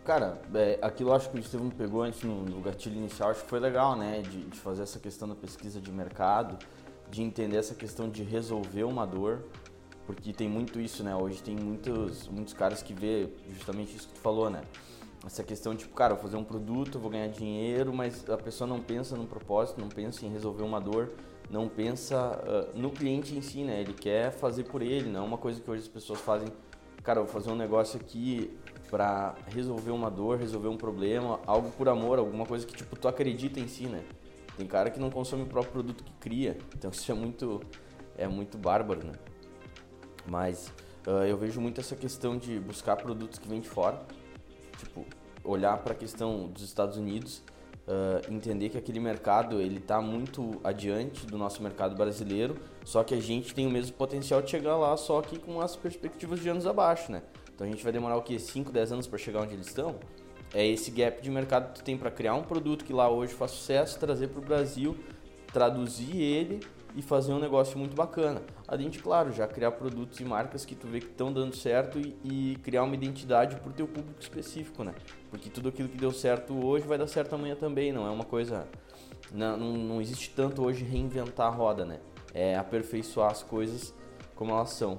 Cara, 0.04 0.42
é, 0.54 0.78
aquilo 0.82 1.12
acho 1.12 1.30
que 1.30 1.36
o 1.36 1.40
Estevam 1.40 1.70
pegou 1.70 2.02
antes 2.02 2.22
no, 2.24 2.44
no, 2.44 2.60
gatilho 2.60 2.96
inicial, 2.96 3.30
acho 3.30 3.44
que 3.44 3.48
foi 3.48 3.60
legal, 3.60 3.96
né? 3.96 4.20
De, 4.20 4.46
de, 4.46 4.58
fazer 4.58 4.82
essa 4.82 4.98
questão 4.98 5.28
da 5.28 5.34
pesquisa 5.36 5.80
de 5.80 5.92
mercado, 5.92 6.58
de 7.12 7.22
entender 7.22 7.58
essa 7.58 7.74
questão 7.74 8.08
de 8.08 8.22
resolver 8.22 8.84
uma 8.84 9.06
dor, 9.06 9.44
porque 10.06 10.32
tem 10.32 10.48
muito 10.48 10.80
isso, 10.80 11.04
né? 11.04 11.14
Hoje 11.14 11.42
tem 11.42 11.54
muitos, 11.54 12.26
muitos 12.26 12.54
caras 12.54 12.82
que 12.82 12.94
vê 12.94 13.28
justamente 13.50 13.94
isso 13.94 14.08
que 14.08 14.14
tu 14.14 14.20
falou, 14.20 14.48
né? 14.48 14.62
Essa 15.24 15.44
questão, 15.44 15.76
tipo, 15.76 15.94
cara, 15.94 16.14
vou 16.14 16.22
fazer 16.22 16.38
um 16.38 16.42
produto, 16.42 16.98
vou 16.98 17.10
ganhar 17.10 17.28
dinheiro, 17.28 17.92
mas 17.92 18.28
a 18.30 18.38
pessoa 18.38 18.66
não 18.66 18.80
pensa 18.80 19.14
no 19.14 19.26
propósito, 19.26 19.78
não 19.78 19.90
pensa 19.90 20.24
em 20.24 20.30
resolver 20.30 20.64
uma 20.64 20.80
dor, 20.80 21.12
não 21.50 21.68
pensa 21.68 22.40
uh, 22.42 22.78
no 22.78 22.90
cliente 22.90 23.36
em 23.36 23.42
si, 23.42 23.62
né? 23.62 23.82
Ele 23.82 23.92
quer 23.92 24.32
fazer 24.32 24.64
por 24.64 24.80
ele, 24.80 25.10
não 25.10 25.20
é 25.20 25.22
uma 25.22 25.38
coisa 25.38 25.60
que 25.60 25.70
hoje 25.70 25.82
as 25.82 25.88
pessoas 25.88 26.18
fazem, 26.18 26.48
cara, 27.02 27.20
vou 27.20 27.28
fazer 27.28 27.50
um 27.50 27.56
negócio 27.56 28.00
aqui, 28.00 28.50
para 28.90 29.34
resolver 29.48 29.90
uma 29.90 30.10
dor, 30.10 30.38
resolver 30.38 30.68
um 30.68 30.76
problema, 30.76 31.40
algo 31.46 31.70
por 31.70 31.88
amor, 31.88 32.18
alguma 32.18 32.44
coisa 32.44 32.66
que 32.66 32.74
tipo 32.74 32.94
tu 32.96 33.06
acredita 33.06 33.60
em 33.60 33.68
si, 33.68 33.86
né? 33.86 34.02
Tem 34.56 34.66
cara 34.66 34.90
que 34.90 35.00
não 35.00 35.10
consome 35.10 35.42
o 35.42 35.46
próprio 35.46 35.72
produto 35.72 36.04
que 36.04 36.12
cria, 36.14 36.58
então 36.76 36.90
isso 36.90 37.10
é 37.10 37.14
muito 37.14 37.60
é 38.16 38.28
muito 38.28 38.58
bárbaro, 38.58 39.06
né? 39.06 39.14
Mas 40.26 40.72
uh, 41.06 41.24
eu 41.26 41.36
vejo 41.36 41.60
muito 41.60 41.80
essa 41.80 41.96
questão 41.96 42.36
de 42.36 42.58
buscar 42.60 42.96
produtos 42.96 43.38
que 43.38 43.48
vêm 43.48 43.60
de 43.60 43.68
fora, 43.68 44.00
tipo 44.78 45.06
olhar 45.44 45.76
para 45.78 45.92
a 45.92 45.96
questão 45.96 46.46
dos 46.48 46.62
Estados 46.62 46.96
Unidos, 46.96 47.42
uh, 47.86 48.32
entender 48.32 48.68
que 48.68 48.78
aquele 48.78 49.00
mercado 49.00 49.60
ele 49.60 49.78
está 49.78 50.00
muito 50.00 50.60
adiante 50.62 51.26
do 51.26 51.36
nosso 51.36 51.62
mercado 51.62 51.96
brasileiro, 51.96 52.56
só 52.84 53.02
que 53.02 53.14
a 53.14 53.20
gente 53.20 53.54
tem 53.54 53.66
o 53.66 53.70
mesmo 53.70 53.96
potencial 53.96 54.42
de 54.42 54.50
chegar 54.50 54.76
lá, 54.76 54.96
só 54.96 55.20
que 55.22 55.38
com 55.38 55.60
as 55.60 55.74
perspectivas 55.74 56.40
de 56.40 56.48
anos 56.48 56.66
abaixo, 56.66 57.10
né? 57.10 57.22
Então 57.54 57.66
a 57.66 57.70
gente 57.70 57.82
vai 57.82 57.92
demorar 57.92 58.16
o 58.16 58.22
que 58.22 58.38
5, 58.38 58.70
10 58.70 58.92
anos 58.92 59.06
para 59.06 59.18
chegar 59.18 59.42
onde 59.42 59.54
eles 59.54 59.66
estão. 59.66 59.96
É 60.54 60.66
esse 60.66 60.90
gap 60.90 61.22
de 61.22 61.30
mercado 61.30 61.72
que 61.72 61.80
tu 61.80 61.84
tem 61.84 61.96
para 61.96 62.10
criar 62.10 62.34
um 62.34 62.42
produto 62.42 62.84
que 62.84 62.92
lá 62.92 63.08
hoje 63.08 63.32
faz 63.32 63.52
sucesso, 63.52 63.98
trazer 63.98 64.28
para 64.28 64.38
o 64.38 64.44
Brasil, 64.44 64.96
traduzir 65.52 66.20
ele 66.20 66.60
e 66.94 67.00
fazer 67.00 67.32
um 67.32 67.38
negócio 67.38 67.78
muito 67.78 67.96
bacana. 67.96 68.42
Além 68.68 68.90
de, 68.90 68.98
claro, 68.98 69.32
já 69.32 69.46
criar 69.46 69.72
produtos 69.72 70.20
e 70.20 70.24
marcas 70.24 70.64
que 70.64 70.74
tu 70.74 70.86
vê 70.86 71.00
que 71.00 71.06
estão 71.06 71.32
dando 71.32 71.56
certo 71.56 71.98
e, 71.98 72.16
e, 72.22 72.56
criar 72.62 72.82
uma 72.82 72.94
identidade 72.94 73.56
para 73.56 73.70
o 73.70 73.72
teu 73.72 73.86
público 73.86 74.20
específico, 74.20 74.84
né? 74.84 74.94
Porque 75.30 75.48
tudo 75.48 75.70
aquilo 75.70 75.88
que 75.88 75.96
deu 75.96 76.12
certo 76.12 76.54
hoje 76.64 76.86
vai 76.86 76.98
dar 76.98 77.06
certo 77.06 77.34
amanhã 77.34 77.54
também, 77.54 77.92
não 77.92 78.06
é 78.06 78.10
uma 78.10 78.24
coisa... 78.24 78.68
Não, 79.32 79.56
não, 79.56 80.00
existe 80.02 80.30
tanto 80.30 80.62
hoje 80.62 80.84
reinventar 80.84 81.46
a 81.46 81.50
roda, 81.50 81.86
né? 81.86 82.00
É 82.34 82.54
aperfeiçoar 82.56 83.30
as 83.30 83.42
coisas 83.42 83.94
como 84.34 84.52
elas 84.52 84.70
são. 84.70 84.98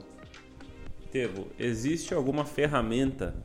Estevo, 1.04 1.48
existe 1.60 2.16
alguma 2.16 2.44
ferramenta 2.44 3.36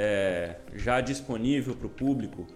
é, 0.00 0.54
já 0.74 1.00
disponível 1.00 1.74
para 1.74 1.88
o 1.88 1.90
público 1.90 2.46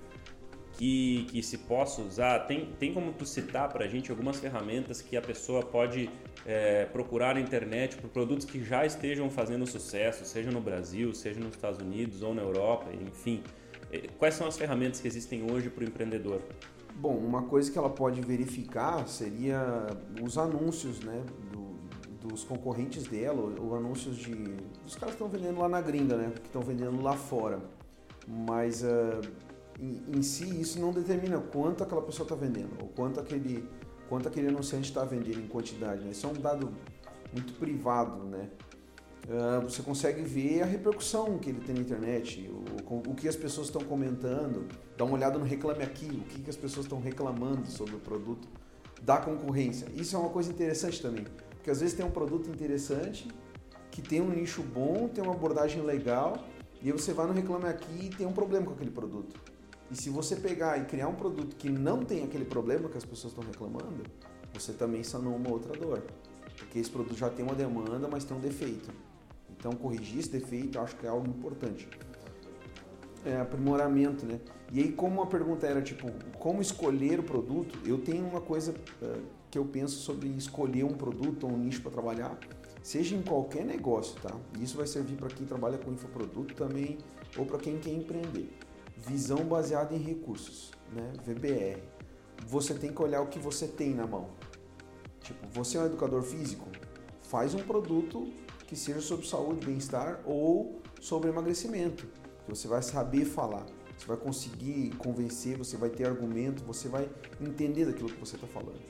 que, 0.79 1.27
que 1.29 1.43
se 1.43 1.59
possa 1.59 2.01
usar? 2.01 2.39
Tem, 2.47 2.67
tem 2.79 2.95
como 2.95 3.13
tu 3.13 3.27
citar 3.27 3.69
para 3.69 3.85
a 3.85 3.89
gente 3.89 4.13
algumas 4.13 4.39
ferramentas 4.39 5.03
que 5.03 5.17
a 5.17 5.21
pessoa 5.21 5.61
pode 5.61 6.09
é, 6.47 6.85
procurar 6.87 7.35
na 7.35 7.41
internet 7.41 7.97
por 7.97 8.09
produtos 8.11 8.47
que 8.47 8.65
já 8.65 8.87
estejam 8.87 9.29
fazendo 9.29 9.67
sucesso, 9.67 10.25
seja 10.25 10.53
no 10.53 10.61
Brasil, 10.61 11.13
seja 11.13 11.41
nos 11.41 11.57
Estados 11.57 11.81
Unidos 11.81 12.23
ou 12.23 12.33
na 12.33 12.43
Europa, 12.43 12.87
enfim. 12.95 13.43
É, 13.91 14.07
quais 14.19 14.35
são 14.35 14.47
as 14.47 14.57
ferramentas 14.57 15.01
que 15.01 15.09
existem 15.09 15.51
hoje 15.51 15.69
para 15.69 15.83
o 15.83 15.89
empreendedor? 15.89 16.41
Bom, 16.95 17.17
uma 17.17 17.43
coisa 17.43 17.73
que 17.73 17.77
ela 17.77 17.91
pode 17.91 18.21
verificar 18.21 19.09
seria 19.09 19.89
os 20.23 20.39
anúncios 20.39 21.01
né, 21.01 21.25
dos 22.23 22.45
concorrentes 22.45 23.05
dela, 23.07 23.53
ou 23.59 23.75
anúncios 23.75 24.17
de. 24.17 24.33
Os 24.87 24.95
caras 24.95 25.15
estão 25.15 25.29
vendendo 25.29 25.59
lá 25.59 25.69
na 25.69 25.81
gringa, 25.81 26.17
né? 26.17 26.33
Que 26.35 26.47
estão 26.47 26.63
vendendo 26.63 27.03
lá 27.03 27.15
fora. 27.15 27.61
Mas 28.27 28.83
uh, 28.83 29.21
em, 29.81 30.19
em, 30.19 30.23
si 30.23 30.61
isso 30.61 30.81
não 30.81 30.93
determina 30.93 31.39
quanto 31.39 31.83
aquela 31.83 32.03
pessoa 32.03 32.25
está 32.25 32.37
vendendo, 32.37 32.71
ou 32.81 32.89
quanto 32.89 33.19
aquele, 33.19 33.69
quanto 34.09 34.29
aquele 34.29 34.49
anunciante 34.49 34.89
está 34.89 35.05
vendendo 35.05 35.41
em 35.41 35.49
quantidade. 35.49 36.05
Né? 36.05 36.13
Isso 36.13 36.27
é 36.27 36.31
um 36.31 36.35
dado 36.35 36.73
muito 37.33 37.53
privado, 37.55 38.25
né? 38.25 38.49
Uh, 39.25 39.63
você 39.63 39.83
consegue 39.83 40.23
ver 40.23 40.63
a 40.63 40.67
repercussão 40.67 41.39
que 41.39 41.51
ele 41.51 41.61
tem 41.61 41.77
na 41.77 41.81
internet, 41.81 42.51
o, 42.89 43.11
o 43.11 43.15
que 43.15 43.29
as 43.29 43.37
pessoas 43.37 43.69
estão 43.69 43.83
comentando, 43.83 44.67
dá 44.97 45.05
uma 45.05 45.15
olhada 45.15 45.39
no 45.39 45.45
Reclame 45.45 45.85
Aqui, 45.85 46.07
o 46.07 46.25
que, 46.25 46.43
que 46.43 46.51
as 46.51 46.57
pessoas 46.57 46.87
estão 46.87 47.01
reclamando 47.01 47.69
sobre 47.69 47.95
o 47.95 48.01
produto 48.01 48.49
da 49.01 49.19
concorrência. 49.19 49.87
Isso 49.95 50.17
é 50.17 50.19
uma 50.19 50.31
coisa 50.31 50.51
interessante 50.51 51.01
também, 51.01 51.25
porque 51.63 51.71
às 51.71 51.79
vezes 51.79 51.95
tem 51.95 52.05
um 52.05 52.11
produto 52.11 52.51
interessante, 52.51 53.29
que 53.89 54.03
tem 54.03 54.21
um 54.21 54.29
nicho 54.29 54.65
bom, 54.65 55.07
tem 55.07 55.23
uma 55.23 55.33
abordagem 55.33 55.81
legal, 55.81 56.45
e 56.83 56.91
aí 56.91 56.93
você 56.93 57.13
vai 57.13 57.25
no 57.25 57.33
Reclame 57.33 57.67
Aqui 57.67 58.07
e 58.07 58.11
tem 58.11 58.27
um 58.27 58.33
problema 58.33 58.67
com 58.67 58.73
aquele 58.73 58.91
produto. 58.91 59.41
E 59.89 59.95
se 59.97 60.11
você 60.11 60.35
pegar 60.35 60.77
e 60.79 60.87
criar 60.87 61.07
um 61.07 61.15
produto 61.15 61.55
que 61.55 61.69
não 61.71 62.05
tem 62.05 62.25
aquele 62.25 62.45
problema 62.45 62.89
que 62.89 62.99
as 62.99 63.05
pessoas 63.05 63.33
estão 63.33 63.45
reclamando, 63.45 64.03
você 64.53 64.73
também 64.73 65.05
sanou 65.05 65.37
uma 65.37 65.51
outra 65.51 65.73
dor. 65.79 66.03
Porque 66.57 66.81
esse 66.81 66.91
produto 66.91 67.17
já 67.17 67.31
tem 67.31 67.45
uma 67.45 67.55
demanda, 67.55 68.09
mas 68.09 68.25
tem 68.25 68.37
um 68.37 68.41
defeito. 68.41 68.91
Então, 69.57 69.71
corrigir 69.71 70.19
esse 70.19 70.31
defeito 70.31 70.81
acho 70.81 70.97
que 70.97 71.07
é 71.07 71.11
algo 71.11 71.29
importante. 71.29 71.89
É, 73.25 73.41
aprimoramento, 73.41 74.27
né? 74.27 74.41
E 74.73 74.81
aí, 74.81 74.91
como 74.91 75.23
a 75.23 75.27
pergunta 75.27 75.65
era, 75.65 75.81
tipo, 75.81 76.11
como 76.41 76.61
escolher 76.61 77.21
o 77.21 77.23
produto, 77.23 77.79
eu 77.87 77.99
tenho 77.99 78.27
uma 78.27 78.41
coisa 78.41 78.75
uh, 79.01 79.42
que 79.53 79.59
eu 79.59 79.67
penso 79.67 79.99
sobre 79.99 80.31
escolher 80.31 80.83
um 80.83 80.95
produto 80.95 81.45
ou 81.45 81.53
um 81.53 81.59
nicho 81.59 81.83
para 81.83 81.91
trabalhar, 81.91 82.39
seja 82.83 83.15
em 83.15 83.21
qualquer 83.23 83.67
negócio, 83.67 84.19
tá? 84.19 84.35
Isso 84.59 84.79
vai 84.79 84.87
servir 84.87 85.17
para 85.17 85.29
quem 85.29 85.47
trabalha 85.47 85.77
com 85.77 85.93
infoproduto 85.93 86.55
também, 86.55 86.97
ou 87.37 87.45
para 87.45 87.59
quem 87.59 87.79
quer 87.79 87.91
empreender. 87.91 88.51
Visão 88.97 89.45
baseada 89.45 89.95
em 89.95 89.99
recursos, 89.99 90.71
né? 90.91 91.13
VBR. 91.23 91.83
Você 92.47 92.73
tem 92.73 92.95
que 92.95 93.03
olhar 93.03 93.21
o 93.21 93.27
que 93.27 93.39
você 93.39 93.69
tem 93.69 93.93
na 93.93 94.07
mão. 94.07 94.31
Tipo, 95.21 95.47
você 95.51 95.77
é 95.77 95.83
um 95.83 95.87
educador 95.87 96.23
físico, 96.23 96.67
faz 97.21 97.55
um 97.55 97.63
produto 97.63 98.33
que 98.67 98.75
seja 98.75 99.03
sobre 99.03 99.27
saúde, 99.27 99.67
bem-estar 99.67 100.23
ou 100.25 100.81
sobre 100.99 101.29
emagrecimento. 101.29 102.09
Você 102.49 102.67
vai 102.67 102.81
saber 102.81 103.27
falar, 103.27 103.67
você 103.99 104.07
vai 104.07 104.17
conseguir 104.17 104.97
convencer, 104.97 105.59
você 105.59 105.77
vai 105.77 105.91
ter 105.91 106.07
argumento, 106.07 106.65
você 106.65 106.89
vai 106.89 107.07
entender 107.39 107.85
daquilo 107.85 108.09
que 108.09 108.19
você 108.19 108.37
está 108.37 108.49
falando. 108.49 108.81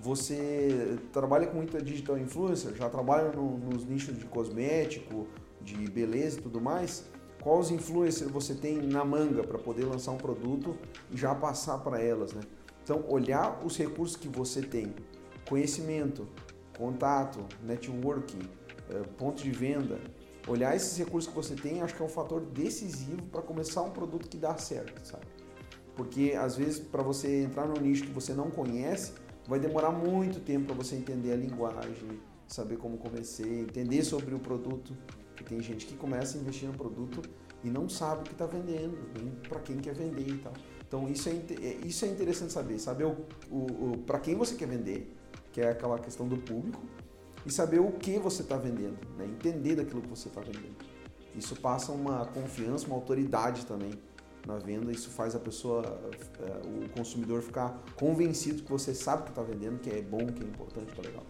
Você 0.00 0.98
trabalha 1.12 1.46
com 1.46 1.56
muita 1.56 1.80
digital 1.82 2.18
influencer, 2.18 2.74
já 2.74 2.88
trabalha 2.88 3.30
no, 3.32 3.58
nos 3.58 3.84
nichos 3.84 4.18
de 4.18 4.24
cosmético, 4.24 5.26
de 5.60 5.76
beleza 5.90 6.38
e 6.38 6.42
tudo 6.42 6.58
mais. 6.58 7.04
Quais 7.42 7.70
influencers 7.70 8.30
você 8.30 8.54
tem 8.54 8.80
na 8.80 9.04
manga 9.04 9.42
para 9.42 9.58
poder 9.58 9.84
lançar 9.84 10.12
um 10.12 10.16
produto 10.16 10.76
e 11.10 11.16
já 11.16 11.34
passar 11.34 11.78
para 11.78 12.00
elas, 12.00 12.32
né? 12.32 12.40
Então, 12.82 13.04
olhar 13.08 13.60
os 13.64 13.76
recursos 13.76 14.16
que 14.16 14.28
você 14.28 14.62
tem, 14.62 14.94
conhecimento, 15.48 16.26
contato, 16.76 17.44
networking, 17.62 18.40
eh, 18.90 19.02
ponto 19.18 19.42
de 19.42 19.50
venda, 19.50 20.00
olhar 20.48 20.74
esses 20.74 20.96
recursos 20.96 21.28
que 21.28 21.36
você 21.36 21.54
tem, 21.54 21.82
acho 21.82 21.94
que 21.94 22.02
é 22.02 22.04
um 22.04 22.08
fator 22.08 22.40
decisivo 22.40 23.22
para 23.24 23.42
começar 23.42 23.82
um 23.82 23.90
produto 23.90 24.28
que 24.28 24.38
dá 24.38 24.56
certo, 24.56 25.06
sabe? 25.06 25.26
Porque 25.94 26.34
às 26.38 26.56
vezes 26.56 26.78
para 26.78 27.02
você 27.02 27.42
entrar 27.42 27.66
no 27.66 27.78
nicho 27.78 28.04
que 28.04 28.12
você 28.12 28.32
não 28.32 28.50
conhece, 28.50 29.12
vai 29.50 29.58
demorar 29.58 29.90
muito 29.90 30.38
tempo 30.38 30.66
para 30.66 30.76
você 30.76 30.94
entender 30.94 31.32
a 31.32 31.36
linguagem, 31.36 32.20
saber 32.46 32.76
como 32.76 32.96
comecei, 32.96 33.62
entender 33.62 34.04
sobre 34.04 34.32
o 34.32 34.38
produto. 34.38 34.96
Porque 35.34 35.42
tem 35.42 35.60
gente 35.60 35.86
que 35.86 35.96
começa 35.96 36.38
a 36.38 36.40
investir 36.40 36.68
no 36.68 36.74
produto 36.74 37.20
e 37.64 37.68
não 37.68 37.88
sabe 37.88 38.20
o 38.20 38.24
que 38.24 38.32
está 38.32 38.46
vendendo, 38.46 38.96
nem 39.20 39.28
para 39.48 39.58
quem 39.58 39.78
quer 39.78 39.92
vender 39.92 40.28
e 40.28 40.38
tal. 40.38 40.52
Então 40.86 41.08
isso 41.08 41.28
é, 41.28 41.32
é, 41.32 41.80
isso 41.84 42.04
é 42.04 42.08
interessante 42.08 42.52
saber, 42.52 42.78
saber 42.78 43.06
o, 43.06 43.16
o, 43.50 43.92
o 43.92 43.98
para 44.06 44.20
quem 44.20 44.36
você 44.36 44.54
quer 44.54 44.68
vender, 44.68 45.16
que 45.50 45.60
é 45.60 45.70
aquela 45.70 45.98
questão 45.98 46.28
do 46.28 46.36
público, 46.36 46.80
e 47.44 47.50
saber 47.50 47.80
o 47.80 47.90
que 47.90 48.20
você 48.20 48.42
está 48.42 48.56
vendendo, 48.56 48.98
né? 49.18 49.24
entender 49.24 49.74
daquilo 49.74 50.00
que 50.00 50.08
você 50.08 50.28
está 50.28 50.40
vendendo. 50.40 50.76
Isso 51.34 51.56
passa 51.56 51.90
uma 51.90 52.24
confiança, 52.26 52.86
uma 52.86 52.94
autoridade 52.94 53.66
também 53.66 53.90
na 54.46 54.56
venda. 54.58 54.90
Isso 54.92 55.10
faz 55.10 55.34
a 55.34 55.38
pessoa, 55.38 55.82
é, 56.40 56.84
o 56.84 56.88
consumidor 56.90 57.42
ficar 57.42 57.82
convencido 57.96 58.62
que 58.62 58.70
você 58.70 58.94
sabe 58.94 59.24
que 59.24 59.30
está 59.30 59.42
vendendo, 59.42 59.78
que 59.80 59.90
é 59.90 60.02
bom, 60.02 60.26
que 60.26 60.42
é 60.42 60.46
importante, 60.46 60.92
que 60.92 61.00
é 61.00 61.04
legal. 61.04 61.24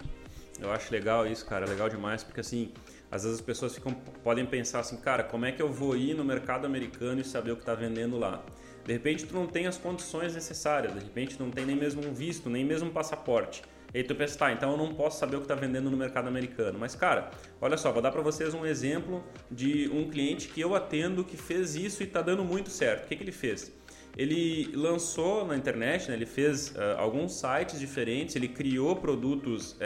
Eu 0.61 0.71
acho 0.71 0.93
legal 0.93 1.27
isso, 1.27 1.47
cara, 1.47 1.67
legal 1.67 1.89
demais, 1.89 2.23
porque 2.23 2.41
assim, 2.41 2.73
às 3.11 3.23
vezes 3.23 3.39
as 3.39 3.45
pessoas 3.45 3.75
ficam, 3.75 3.95
podem 4.23 4.45
pensar 4.45 4.81
assim, 4.81 4.97
cara, 4.99 5.25
como 5.25 5.47
é 5.47 5.53
que 5.53 5.63
eu 5.63 5.73
vou 5.73 5.97
ir 5.97 6.15
no 6.15 6.25
mercado 6.25 6.67
americano 6.67 7.21
e 7.21 7.25
saber 7.25 7.53
o 7.53 7.57
que 7.57 7.63
está 7.63 7.75
vendendo 7.75 8.19
lá? 8.19 8.45
De 8.85 8.93
repente 8.93 9.25
tu 9.25 9.35
não 9.35 9.47
tem 9.47 9.67
as 9.67 9.79
condições 9.79 10.35
necessárias, 10.35 10.93
de 10.93 11.01
repente 11.01 11.39
não 11.41 11.51
tem 11.51 11.65
nem 11.65 11.77
mesmo 11.77 12.07
um 12.07 12.13
visto, 12.13 12.51
nem 12.51 12.65
mesmo 12.65 12.91
um 12.91 12.93
passaporte. 12.93 13.63
E 13.93 14.03
tu 14.03 14.15
pensa, 14.15 14.39
tá, 14.39 14.53
então 14.53 14.73
eu 14.73 14.77
não 14.77 14.95
posso 14.95 15.19
saber 15.19 15.37
o 15.37 15.41
que 15.41 15.45
está 15.45 15.55
vendendo 15.55 15.91
no 15.91 15.97
mercado 15.97 16.29
americano. 16.29 16.79
Mas, 16.79 16.95
cara, 16.95 17.31
olha 17.61 17.77
só, 17.77 17.91
vou 17.91 18.01
dar 18.01 18.13
para 18.13 18.23
vocês 18.23 18.55
um 18.55 18.65
exemplo 18.65 19.25
de 19.51 19.89
um 19.89 20.09
cliente 20.09 20.49
que 20.49 20.61
eu 20.61 20.75
atendo 20.75 21.25
que 21.25 21.37
fez 21.37 21.75
isso 21.75 22.03
e 22.03 22.07
está 22.07 22.23
dando 22.23 22.45
muito 22.45 22.71
certo. 22.71 23.05
O 23.05 23.09
que, 23.09 23.17
que 23.17 23.23
ele 23.23 23.33
fez? 23.33 23.73
Ele 24.17 24.71
lançou 24.75 25.47
na 25.47 25.57
internet, 25.57 26.09
né, 26.09 26.15
ele 26.15 26.27
fez 26.27 26.71
uh, 26.71 26.99
alguns 26.99 27.33
sites 27.33 27.79
diferentes, 27.79 28.37
ele 28.37 28.49
criou 28.49 28.97
produtos 28.97 29.73
uh, 29.73 29.77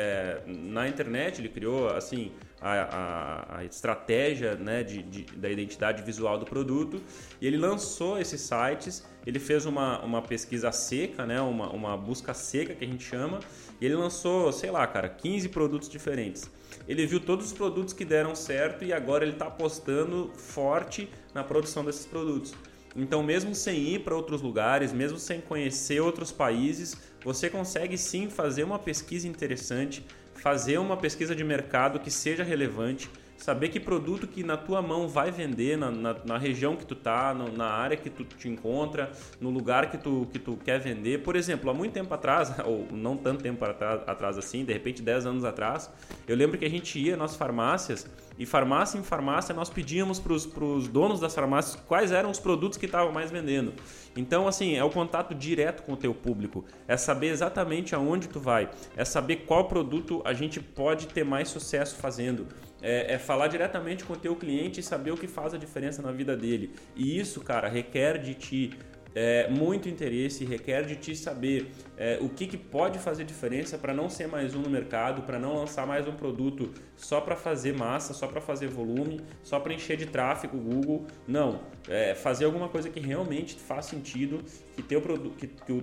na 0.46 0.88
internet, 0.88 1.40
ele 1.40 1.48
criou 1.48 1.88
assim 1.90 2.32
a, 2.64 2.72
a, 2.72 3.58
a 3.58 3.64
estratégia 3.64 4.54
né, 4.54 4.82
de, 4.82 5.02
de, 5.02 5.22
da 5.36 5.50
identidade 5.50 6.02
visual 6.02 6.38
do 6.38 6.46
produto 6.46 7.00
e 7.38 7.46
ele 7.46 7.58
lançou 7.58 8.18
esses 8.18 8.40
sites. 8.40 9.04
Ele 9.26 9.38
fez 9.38 9.66
uma, 9.66 10.02
uma 10.02 10.22
pesquisa 10.22 10.72
seca, 10.72 11.26
né, 11.26 11.40
uma, 11.40 11.70
uma 11.70 11.96
busca 11.96 12.32
seca 12.32 12.74
que 12.74 12.84
a 12.84 12.88
gente 12.88 13.04
chama, 13.04 13.40
e 13.80 13.84
ele 13.84 13.94
lançou, 13.94 14.50
sei 14.52 14.70
lá, 14.70 14.86
cara, 14.86 15.08
15 15.08 15.50
produtos 15.50 15.88
diferentes. 15.88 16.50
Ele 16.88 17.06
viu 17.06 17.20
todos 17.20 17.46
os 17.46 17.52
produtos 17.52 17.92
que 17.92 18.04
deram 18.04 18.34
certo 18.34 18.84
e 18.84 18.92
agora 18.92 19.24
ele 19.24 19.32
está 19.32 19.46
apostando 19.46 20.30
forte 20.34 21.08
na 21.34 21.44
produção 21.44 21.84
desses 21.84 22.06
produtos. 22.06 22.54
Então, 22.96 23.22
mesmo 23.22 23.54
sem 23.54 23.76
ir 23.80 24.00
para 24.00 24.14
outros 24.14 24.40
lugares, 24.40 24.92
mesmo 24.92 25.18
sem 25.18 25.40
conhecer 25.40 26.00
outros 26.00 26.30
países, 26.30 26.96
você 27.24 27.50
consegue 27.50 27.98
sim 27.98 28.28
fazer 28.30 28.64
uma 28.64 28.78
pesquisa 28.78 29.26
interessante, 29.26 30.04
fazer 30.34 30.78
uma 30.78 30.96
pesquisa 30.96 31.34
de 31.34 31.42
mercado 31.42 31.98
que 31.98 32.10
seja 32.10 32.44
relevante 32.44 33.10
saber 33.36 33.68
que 33.68 33.78
produto 33.78 34.26
que 34.26 34.42
na 34.42 34.56
tua 34.56 34.80
mão 34.80 35.08
vai 35.08 35.30
vender 35.30 35.76
na, 35.76 35.90
na, 35.90 36.16
na 36.24 36.38
região 36.38 36.76
que 36.76 36.86
tu 36.86 36.94
tá, 36.94 37.34
na 37.34 37.66
área 37.66 37.96
que 37.96 38.08
tu 38.08 38.24
te 38.24 38.48
encontra, 38.48 39.10
no 39.40 39.50
lugar 39.50 39.90
que 39.90 39.98
tu, 39.98 40.26
que 40.32 40.38
tu 40.38 40.56
quer 40.56 40.80
vender. 40.80 41.22
Por 41.22 41.36
exemplo, 41.36 41.68
há 41.70 41.74
muito 41.74 41.92
tempo 41.92 42.12
atrás, 42.14 42.52
ou 42.64 42.86
não 42.90 43.16
tanto 43.16 43.42
tempo 43.42 43.62
atrás, 43.64 44.00
atrás 44.06 44.38
assim, 44.38 44.64
de 44.64 44.72
repente 44.72 45.02
10 45.02 45.26
anos 45.26 45.44
atrás, 45.44 45.90
eu 46.26 46.36
lembro 46.36 46.58
que 46.58 46.64
a 46.64 46.70
gente 46.70 46.98
ia 46.98 47.16
nas 47.16 47.36
farmácias 47.36 48.06
e 48.38 48.46
farmácia 48.46 48.98
em 48.98 49.02
farmácia 49.02 49.54
nós 49.54 49.70
pedíamos 49.70 50.18
para 50.18 50.32
os 50.32 50.88
donos 50.88 51.20
das 51.20 51.34
farmácias 51.34 51.80
quais 51.86 52.12
eram 52.12 52.30
os 52.30 52.38
produtos 52.38 52.78
que 52.78 52.86
estavam 52.86 53.12
mais 53.12 53.30
vendendo. 53.30 53.72
Então, 54.16 54.46
assim, 54.46 54.76
é 54.76 54.84
o 54.84 54.90
contato 54.90 55.34
direto 55.34 55.82
com 55.82 55.92
o 55.92 55.96
teu 55.96 56.14
público, 56.14 56.64
é 56.86 56.96
saber 56.96 57.28
exatamente 57.28 57.94
aonde 57.94 58.28
tu 58.28 58.40
vai, 58.40 58.70
é 58.96 59.04
saber 59.04 59.44
qual 59.46 59.64
produto 59.64 60.22
a 60.24 60.32
gente 60.32 60.60
pode 60.60 61.06
ter 61.08 61.24
mais 61.24 61.48
sucesso 61.48 61.96
fazendo 61.96 62.46
é, 62.84 63.14
é, 63.14 63.18
falar 63.18 63.48
diretamente 63.48 64.04
com 64.04 64.12
o 64.12 64.16
teu 64.16 64.36
cliente 64.36 64.80
e 64.80 64.82
saber 64.82 65.10
o 65.10 65.16
que 65.16 65.26
faz 65.26 65.54
a 65.54 65.58
diferença 65.58 66.02
na 66.02 66.12
vida 66.12 66.36
dele. 66.36 66.70
E 66.94 67.18
isso, 67.18 67.40
cara, 67.40 67.66
requer 67.66 68.18
de 68.18 68.34
ti 68.34 68.70
é, 69.14 69.48
muito 69.48 69.88
interesse, 69.88 70.44
requer 70.44 70.84
de 70.84 70.96
ti 70.96 71.14
saber 71.14 71.70
é, 71.96 72.18
o 72.20 72.28
que, 72.28 72.46
que 72.46 72.56
pode 72.56 72.98
fazer 72.98 73.24
diferença 73.24 73.78
para 73.78 73.94
não 73.94 74.08
ser 74.08 74.26
mais 74.26 74.54
um 74.54 74.62
no 74.62 74.68
mercado, 74.68 75.22
para 75.22 75.38
não 75.38 75.54
lançar 75.54 75.86
mais 75.86 76.08
um 76.08 76.12
produto 76.12 76.72
só 76.96 77.20
para 77.20 77.36
fazer 77.36 77.76
massa, 77.76 78.12
só 78.12 78.26
para 78.26 78.40
fazer 78.40 78.66
volume, 78.66 79.20
só 79.42 79.60
para 79.60 79.72
encher 79.72 79.96
de 79.96 80.06
tráfego 80.06 80.58
Google. 80.58 81.06
Não, 81.26 81.60
é, 81.88 82.14
fazer 82.14 82.44
alguma 82.44 82.68
coisa 82.68 82.90
que 82.90 82.98
realmente 82.98 83.54
faz 83.54 83.86
sentido, 83.86 84.42
que, 84.74 84.82
teu 84.82 85.00
que, 85.38 85.46
que 85.46 85.72
o, 85.72 85.78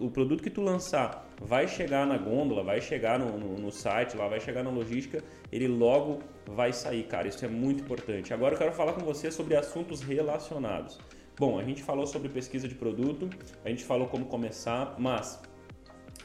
o, 0.00 0.10
produto 0.10 0.42
que 0.42 0.50
tu 0.50 0.60
lançar 0.60 1.28
vai 1.40 1.68
chegar 1.68 2.06
na 2.06 2.18
gôndola, 2.18 2.64
vai 2.64 2.80
chegar 2.80 3.18
no, 3.18 3.38
no, 3.38 3.58
no 3.58 3.70
site, 3.70 4.16
lá 4.16 4.26
vai 4.26 4.40
chegar 4.40 4.64
na 4.64 4.70
logística, 4.70 5.22
ele 5.52 5.68
logo 5.68 6.20
vai 6.46 6.72
sair, 6.72 7.04
cara. 7.04 7.28
Isso 7.28 7.44
é 7.44 7.48
muito 7.48 7.84
importante. 7.84 8.34
Agora 8.34 8.54
eu 8.54 8.58
quero 8.58 8.72
falar 8.72 8.94
com 8.94 9.04
você 9.04 9.30
sobre 9.30 9.56
assuntos 9.56 10.00
relacionados. 10.00 10.98
Bom, 11.36 11.58
a 11.58 11.64
gente 11.64 11.82
falou 11.82 12.06
sobre 12.06 12.28
pesquisa 12.28 12.68
de 12.68 12.76
produto, 12.76 13.28
a 13.64 13.68
gente 13.68 13.82
falou 13.82 14.06
como 14.06 14.26
começar, 14.26 14.94
mas 14.98 15.40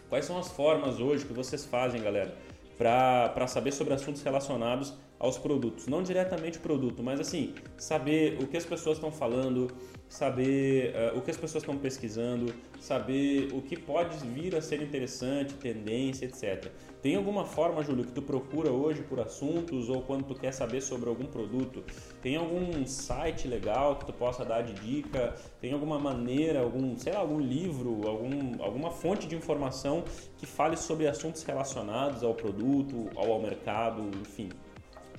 quais 0.08 0.24
são 0.26 0.38
as 0.38 0.50
formas 0.50 1.00
hoje 1.00 1.26
que 1.26 1.34
vocês 1.34 1.66
fazem, 1.66 2.02
galera, 2.02 2.38
para 2.78 3.48
saber 3.48 3.72
sobre 3.72 3.94
assuntos 3.94 4.22
relacionados 4.22 4.94
aos 5.20 5.38
produtos? 5.38 5.88
Não 5.88 6.02
diretamente 6.02 6.58
o 6.58 6.62
produto, 6.62 7.04
mas 7.04 7.20
assim, 7.20 7.54
saber 7.78 8.38
o 8.42 8.48
que 8.48 8.58
as 8.58 8.66
pessoas 8.66 8.98
estão 8.98 9.12
falando, 9.12 9.68
saber 10.08 10.96
uh, 10.96 11.18
o 11.18 11.22
que 11.22 11.30
as 11.30 11.38
pessoas 11.38 11.64
estão 11.64 11.78
pesquisando, 11.78 12.54
saber 12.80 13.50
o 13.54 13.62
que 13.62 13.78
pode 13.78 14.18
vir 14.28 14.56
a 14.56 14.62
ser 14.62 14.82
interessante, 14.82 15.54
tendência, 15.54 16.26
etc. 16.26 16.72
Tem 17.02 17.16
alguma 17.16 17.46
forma, 17.46 17.84
Júlio, 17.84 18.04
que 18.04 18.12
tu 18.12 18.22
procura 18.22 18.72
hoje 18.72 19.04
por 19.04 19.20
assuntos 19.20 19.88
ou 19.88 20.02
quando 20.02 20.26
tu 20.26 20.36
quer 20.36 20.52
saber 20.52 20.82
sobre 20.82 21.08
algum 21.08 21.26
produto? 21.26 21.84
Tem 22.22 22.36
algum 22.36 22.86
site 22.86 23.48
legal 23.48 23.98
que 23.98 24.06
tu 24.06 24.14
possa 24.14 24.44
dar 24.44 24.64
de 24.64 24.74
dica? 24.74 25.36
Tem 25.62 25.72
alguma 25.72 26.00
maneira, 26.00 26.60
algum, 26.60 26.98
sei 26.98 27.14
lá, 27.14 27.20
algum 27.20 27.40
livro, 27.40 28.08
algum, 28.08 28.62
alguma 28.62 28.92
fonte 28.92 29.28
de 29.28 29.36
informação 29.36 30.04
que 30.38 30.46
fale 30.46 30.76
sobre 30.76 31.08
assuntos 31.08 31.44
relacionados 31.44 32.24
ao 32.24 32.34
produto, 32.34 33.10
ao, 33.16 33.32
ao 33.32 33.42
mercado, 33.42 34.02
enfim? 34.20 34.50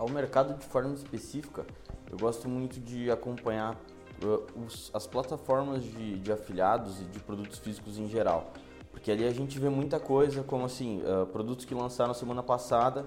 Ao 0.01 0.09
mercado 0.09 0.57
de 0.59 0.65
forma 0.65 0.95
específica, 0.95 1.67
eu 2.11 2.17
gosto 2.17 2.49
muito 2.49 2.81
de 2.81 3.11
acompanhar 3.11 3.75
uh, 4.25 4.65
os, 4.65 4.91
as 4.95 5.07
plataformas 5.07 5.85
de, 5.85 6.19
de, 6.19 6.33
afiliados 6.33 7.03
e 7.03 7.05
de 7.05 7.21
produtos 7.21 7.59
físicos 7.59 7.99
em 7.99 8.09
geral. 8.09 8.51
Porque 8.91 9.11
ali 9.11 9.27
a 9.27 9.31
gente 9.31 9.59
vê 9.59 9.69
muita 9.69 10.01
coisa, 10.01 10.43
como 10.43 10.65
assim, 10.65 11.03
uh, 11.03 11.27
produtos 11.27 11.67
que 11.67 11.75
lançaram 11.75 12.15
semana 12.15 12.43
passada 12.43 13.05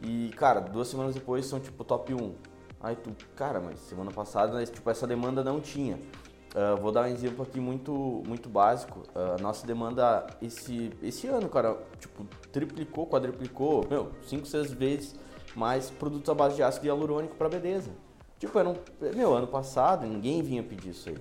e, 0.00 0.30
cara, 0.30 0.60
duas 0.60 0.88
semanas 0.88 1.14
depois 1.14 1.44
são 1.44 1.60
tipo 1.60 1.84
top 1.84 2.14
1. 2.14 2.34
Aí 2.80 2.96
tu, 2.96 3.14
cara, 3.36 3.60
mas 3.60 3.78
semana 3.80 4.10
passada 4.10 4.64
tipo, 4.64 4.88
essa 4.88 5.06
demanda 5.06 5.44
não 5.44 5.60
tinha. 5.60 5.96
Uh, 5.96 6.80
vou 6.80 6.90
dar 6.90 7.02
um 7.02 7.08
exemplo 7.08 7.42
aqui 7.42 7.60
muito, 7.60 8.22
muito 8.26 8.48
básico. 8.48 9.00
Uh, 9.14 9.40
nossa 9.42 9.66
demanda 9.66 10.26
esse, 10.40 10.90
esse 11.02 11.26
ano, 11.26 11.50
cara, 11.50 11.76
tipo, 12.00 12.24
triplicou, 12.50 13.06
quadriplicou, 13.06 13.86
meu, 13.88 14.12
5, 14.22 14.46
6 14.46 14.72
vezes 14.72 15.14
mais 15.54 15.90
produtos 15.90 16.28
à 16.30 16.34
base 16.34 16.56
de 16.56 16.62
ácido 16.62 16.86
hialurônico 16.86 17.36
para 17.36 17.48
beleza. 17.48 17.90
Tipo, 18.38 18.58
era 18.58 18.68
um, 18.68 18.76
meu, 19.14 19.34
ano 19.34 19.46
passado 19.46 20.06
ninguém 20.06 20.42
vinha 20.42 20.62
pedir 20.62 20.90
isso 20.90 21.08
aí. 21.08 21.16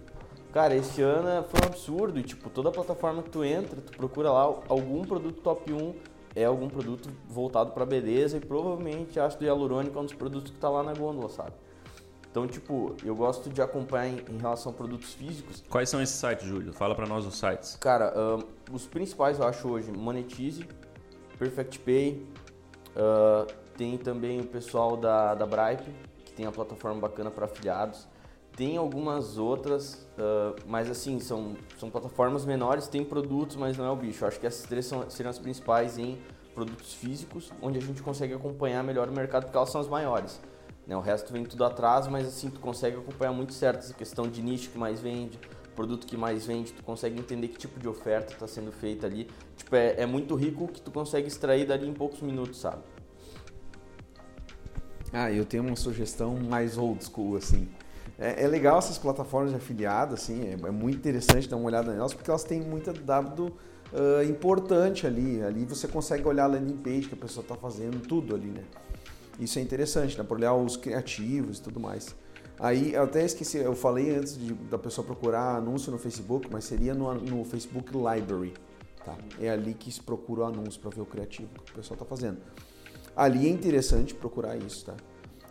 Cara, 0.52 0.76
esse 0.76 1.02
ano 1.02 1.46
foi 1.50 1.62
um 1.62 1.66
absurdo 1.68 2.20
e, 2.20 2.24
tipo, 2.24 2.50
toda 2.50 2.72
plataforma 2.72 3.24
que 3.24 3.30
tu 3.30 3.44
entra, 3.44 3.80
tu 3.80 3.92
procura 3.94 4.32
lá 4.32 4.42
algum 4.68 5.02
produto 5.04 5.42
top 5.42 5.72
1 5.72 5.94
é 6.36 6.46
algum 6.46 6.70
produto 6.70 7.10
voltado 7.28 7.72
para 7.72 7.86
beleza 7.86 8.38
e 8.38 8.40
provavelmente 8.40 9.20
ácido 9.20 9.46
hialurônico 9.46 9.98
é 9.98 10.02
um 10.02 10.06
dos 10.06 10.14
produtos 10.14 10.52
que 10.52 10.58
está 10.58 10.70
lá 10.70 10.82
na 10.84 10.94
gôndola, 10.94 11.30
sabe? 11.30 11.52
Então, 12.30 12.48
tipo, 12.48 12.96
eu 13.04 13.14
gosto 13.14 13.50
de 13.50 13.62
acompanhar 13.62 14.08
em, 14.08 14.24
em, 14.34 14.38
relação 14.38 14.72
a 14.72 14.76
produtos 14.76 15.14
físicos. 15.14 15.62
Quais 15.70 15.90
são 15.90 16.02
esses 16.02 16.16
sites, 16.16 16.48
Júlio? 16.48 16.72
Fala 16.72 16.96
para 16.96 17.06
nós 17.06 17.26
os 17.26 17.38
sites. 17.38 17.76
Cara, 17.76 18.14
um, 18.18 18.74
os 18.74 18.88
principais 18.88 19.38
eu 19.38 19.46
acho 19.46 19.68
hoje 19.68 19.92
Monetize, 19.92 20.66
Perfect 21.38 21.80
Pay, 21.80 22.26
uh, 22.96 23.54
tem 23.78 23.98
também 23.98 24.40
o 24.40 24.46
pessoal 24.46 24.96
da, 24.98 25.36
da 25.36 25.46
Bripe, 25.46 25.92
que 26.26 26.34
tem 26.34 26.46
a 26.46 26.52
plataforma 26.52 27.00
bacana 27.00 27.32
para 27.32 27.46
afiliados. 27.46 28.08
Tem 28.56 28.78
algumas 28.78 29.38
outras, 29.38 30.08
uh, 30.18 30.56
mas 30.68 30.90
assim, 30.90 31.20
são, 31.20 31.56
são 31.80 31.90
plataformas 31.90 32.46
menores, 32.46 32.88
tem 32.88 33.04
produtos, 33.04 33.56
mas 33.56 33.78
não 33.78 33.86
é 33.86 33.90
o 33.90 33.96
bicho. 33.96 34.26
Acho 34.26 34.40
que 34.40 34.46
essas 34.46 34.66
três 34.66 34.86
são, 34.86 35.10
seriam 35.10 35.30
as 35.30 35.40
principais 35.40 35.98
em 35.98 36.18
produtos 36.54 36.94
físicos, 36.94 37.52
onde 37.62 37.80
a 37.80 37.82
gente 37.82 38.04
consegue 38.04 38.34
acompanhar 38.34 38.84
melhor 38.84 39.08
o 39.08 39.12
mercado, 39.12 39.46
porque 39.46 39.58
elas 39.58 39.70
são 39.70 39.80
as 39.80 39.88
maiores. 39.88 40.40
Né? 40.86 40.96
O 40.96 41.00
resto 41.00 41.32
vem 41.32 41.46
tudo 41.46 41.64
atrás, 41.64 42.08
mas 42.08 42.28
assim, 42.28 42.50
tu 42.50 42.60
consegue 42.60 42.98
acompanhar 42.98 43.32
muito 43.32 43.54
certo 43.54 43.80
essa 43.80 43.94
questão 43.94 44.28
de 44.28 44.42
nicho 44.42 44.70
que 44.70 44.78
mais 44.78 45.00
vende, 45.00 45.40
produto 45.76 46.06
que 46.06 46.18
mais 46.18 46.46
vende, 46.46 46.74
tu 46.74 46.84
consegue 46.84 47.20
entender 47.20 47.48
que 47.48 47.58
tipo 47.58 47.80
de 47.80 47.88
oferta 47.88 48.34
está 48.34 48.48
sendo 48.48 48.72
feita 48.72 49.08
ali. 49.08 49.30
Tipo, 49.56 49.76
é, 49.76 50.02
é 50.02 50.06
muito 50.06 50.36
rico 50.36 50.68
que 50.68 50.82
tu 50.82 50.92
consegue 50.92 51.28
extrair 51.28 51.66
dali 51.66 51.88
em 51.88 51.94
poucos 51.94 52.22
minutos, 52.22 52.60
sabe? 52.60 52.84
Ah, 55.14 55.32
eu 55.32 55.46
tenho 55.46 55.64
uma 55.64 55.76
sugestão 55.76 56.36
mais 56.38 56.78
old 56.78 57.04
school, 57.04 57.36
assim. 57.36 57.68
É, 58.18 58.44
é 58.44 58.48
legal 58.48 58.78
essas 58.78 58.98
plataformas 58.98 59.52
de 59.52 59.58
afiliado, 59.58 60.14
assim, 60.14 60.48
é, 60.48 60.54
é, 60.54 60.72
muito 60.72 60.98
interessante 60.98 61.50
dar 61.50 61.58
uma 61.58 61.66
olhada 61.66 61.92
nelas, 61.92 62.14
porque 62.14 62.30
elas 62.30 62.44
têm 62.44 62.62
muita 62.62 62.94
dado 62.94 63.48
uh, 63.92 64.24
importante 64.30 65.06
ali. 65.06 65.42
Ali 65.44 65.66
você 65.66 65.88
consegue 65.88 66.26
olhar 66.28 66.46
a 66.46 66.48
landing 66.48 66.78
page 66.78 67.08
que 67.08 67.14
a 67.14 67.18
pessoa 67.18 67.42
está 67.42 67.56
fazendo, 67.56 68.00
tudo 68.08 68.36
ali, 68.36 68.48
né? 68.48 68.64
Isso 69.40 69.60
é 69.60 69.62
interessante, 69.62 70.18
né? 70.18 70.24
Por 70.24 70.38
olhar 70.38 70.54
os 70.54 70.78
criativos 70.78 71.58
e 71.58 71.62
tudo 71.62 71.80
mais. 71.80 72.16
Aí, 72.60 72.94
eu 72.94 73.04
até 73.04 73.26
esqueci, 73.26 73.58
eu 73.58 73.76
falei 73.76 74.16
antes 74.16 74.38
de, 74.38 74.54
da 74.54 74.78
pessoa 74.78 75.04
procurar 75.04 75.56
anúncio 75.56 75.92
no 75.92 75.98
Facebook, 75.98 76.48
mas 76.52 76.64
seria 76.64 76.94
no, 76.94 77.12
no 77.16 77.44
Facebook 77.44 77.92
Library, 77.92 78.54
tá? 79.04 79.18
É 79.40 79.50
ali 79.50 79.74
que 79.74 79.92
se 79.92 80.00
procura 80.00 80.42
o 80.42 80.46
anúncio 80.46 80.80
para 80.80 80.92
ver 80.92 81.02
o 81.02 81.06
criativo 81.06 81.50
que 81.66 81.72
o 81.72 81.76
pessoal 81.76 81.96
está 81.96 82.06
fazendo. 82.06 82.38
Ali 83.16 83.48
é 83.48 83.50
interessante 83.50 84.14
procurar 84.14 84.58
isso, 84.58 84.86
tá? 84.86 84.96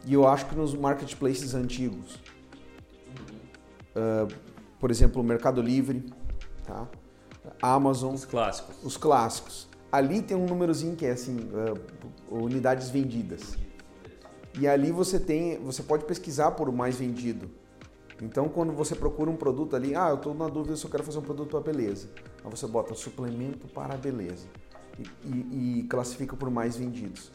E 0.06 0.14
eu 0.14 0.26
acho 0.26 0.46
que 0.46 0.54
nos 0.54 0.74
marketplaces 0.74 1.54
antigos, 1.54 2.14
uh, 3.94 4.32
por 4.78 4.90
exemplo, 4.90 5.20
o 5.20 5.24
Mercado 5.24 5.60
Livre, 5.60 6.04
tá? 6.64 6.88
Amazon. 7.60 8.14
Os 8.14 8.24
clássicos. 8.24 8.76
Os 8.82 8.96
clássicos. 8.96 9.68
Ali 9.92 10.22
tem 10.22 10.36
um 10.36 10.46
númerozinho 10.46 10.96
que 10.96 11.04
é 11.04 11.10
assim, 11.10 11.36
uh, 11.50 12.34
unidades 12.34 12.88
vendidas. 12.88 13.58
E 14.58 14.66
ali 14.66 14.90
você 14.90 15.18
tem, 15.20 15.58
você 15.62 15.82
pode 15.82 16.04
pesquisar 16.04 16.52
por 16.52 16.68
o 16.68 16.72
mais 16.72 16.96
vendido. 16.96 17.50
Então, 18.22 18.48
quando 18.48 18.72
você 18.72 18.94
procura 18.94 19.30
um 19.30 19.36
produto 19.36 19.74
ali, 19.74 19.94
ah, 19.94 20.10
eu 20.10 20.16
estou 20.16 20.34
na 20.34 20.48
dúvida 20.48 20.76
se 20.76 20.84
eu 20.84 20.90
quero 20.90 21.02
fazer 21.02 21.18
um 21.18 21.22
produto 21.22 21.50
para 21.50 21.60
beleza. 21.60 22.08
Aí 22.44 22.50
você 22.50 22.66
bota 22.66 22.94
suplemento 22.94 23.66
para 23.68 23.96
beleza 23.96 24.46
e, 24.98 25.28
e, 25.28 25.78
e 25.80 25.82
classifica 25.84 26.36
por 26.36 26.50
mais 26.50 26.76
vendidos. 26.76 27.30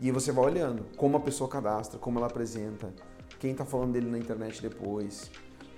E 0.00 0.10
você 0.12 0.30
vai 0.30 0.44
olhando 0.44 0.84
como 0.96 1.16
a 1.16 1.20
pessoa 1.20 1.50
cadastra, 1.50 1.98
como 1.98 2.18
ela 2.18 2.28
apresenta, 2.28 2.92
quem 3.40 3.50
está 3.52 3.64
falando 3.64 3.92
dele 3.92 4.08
na 4.08 4.18
internet 4.18 4.62
depois, 4.62 5.30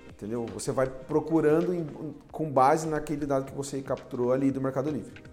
entendeu? 0.09 0.45
Você 0.53 0.71
vai 0.71 0.87
procurando 0.87 1.73
em, 1.73 1.85
com 2.31 2.51
base 2.51 2.87
naquele 2.87 3.25
dado 3.25 3.45
que 3.45 3.55
você 3.55 3.81
capturou 3.81 4.31
ali 4.31 4.51
do 4.51 4.61
Mercado 4.61 4.91
Livre. 4.91 5.23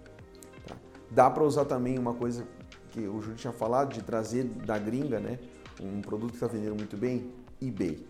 Tá? 0.65 0.75
Dá 1.11 1.29
para 1.29 1.43
usar 1.43 1.65
também 1.65 1.99
uma 1.99 2.13
coisa 2.15 2.47
que 2.89 3.01
o 3.01 3.21
Júlio 3.21 3.35
tinha 3.35 3.53
falado 3.53 3.93
de 3.93 4.01
trazer 4.01 4.43
da 4.43 4.77
gringa, 4.79 5.19
né? 5.19 5.37
Um 5.79 6.01
produto 6.01 6.31
que 6.31 6.37
está 6.37 6.47
vendendo 6.47 6.75
muito 6.75 6.97
bem, 6.97 7.31
eBay. 7.61 8.07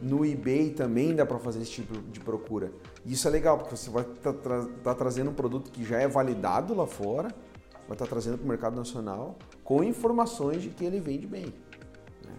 No 0.00 0.24
eBay 0.24 0.70
também 0.70 1.14
dá 1.14 1.26
para 1.26 1.38
fazer 1.38 1.60
esse 1.60 1.72
tipo 1.72 2.00
de 2.00 2.20
procura. 2.20 2.72
Isso 3.04 3.26
é 3.26 3.30
legal, 3.30 3.58
porque 3.58 3.76
você 3.76 3.90
vai 3.90 4.02
estar 4.02 4.32
tá, 4.32 4.38
tra 4.38 4.66
tá 4.82 4.94
trazendo 4.94 5.30
um 5.30 5.34
produto 5.34 5.70
que 5.70 5.84
já 5.84 5.98
é 5.98 6.06
validado 6.08 6.74
lá 6.74 6.86
fora, 6.86 7.28
vai 7.86 7.92
estar 7.92 8.06
tá 8.06 8.06
trazendo 8.06 8.38
para 8.38 8.44
o 8.44 8.48
mercado 8.48 8.76
nacional 8.76 9.36
com 9.70 9.84
informações 9.84 10.62
de 10.62 10.68
que 10.70 10.84
ele 10.84 10.98
vende 10.98 11.28
bem. 11.28 11.44
Né? 12.24 12.32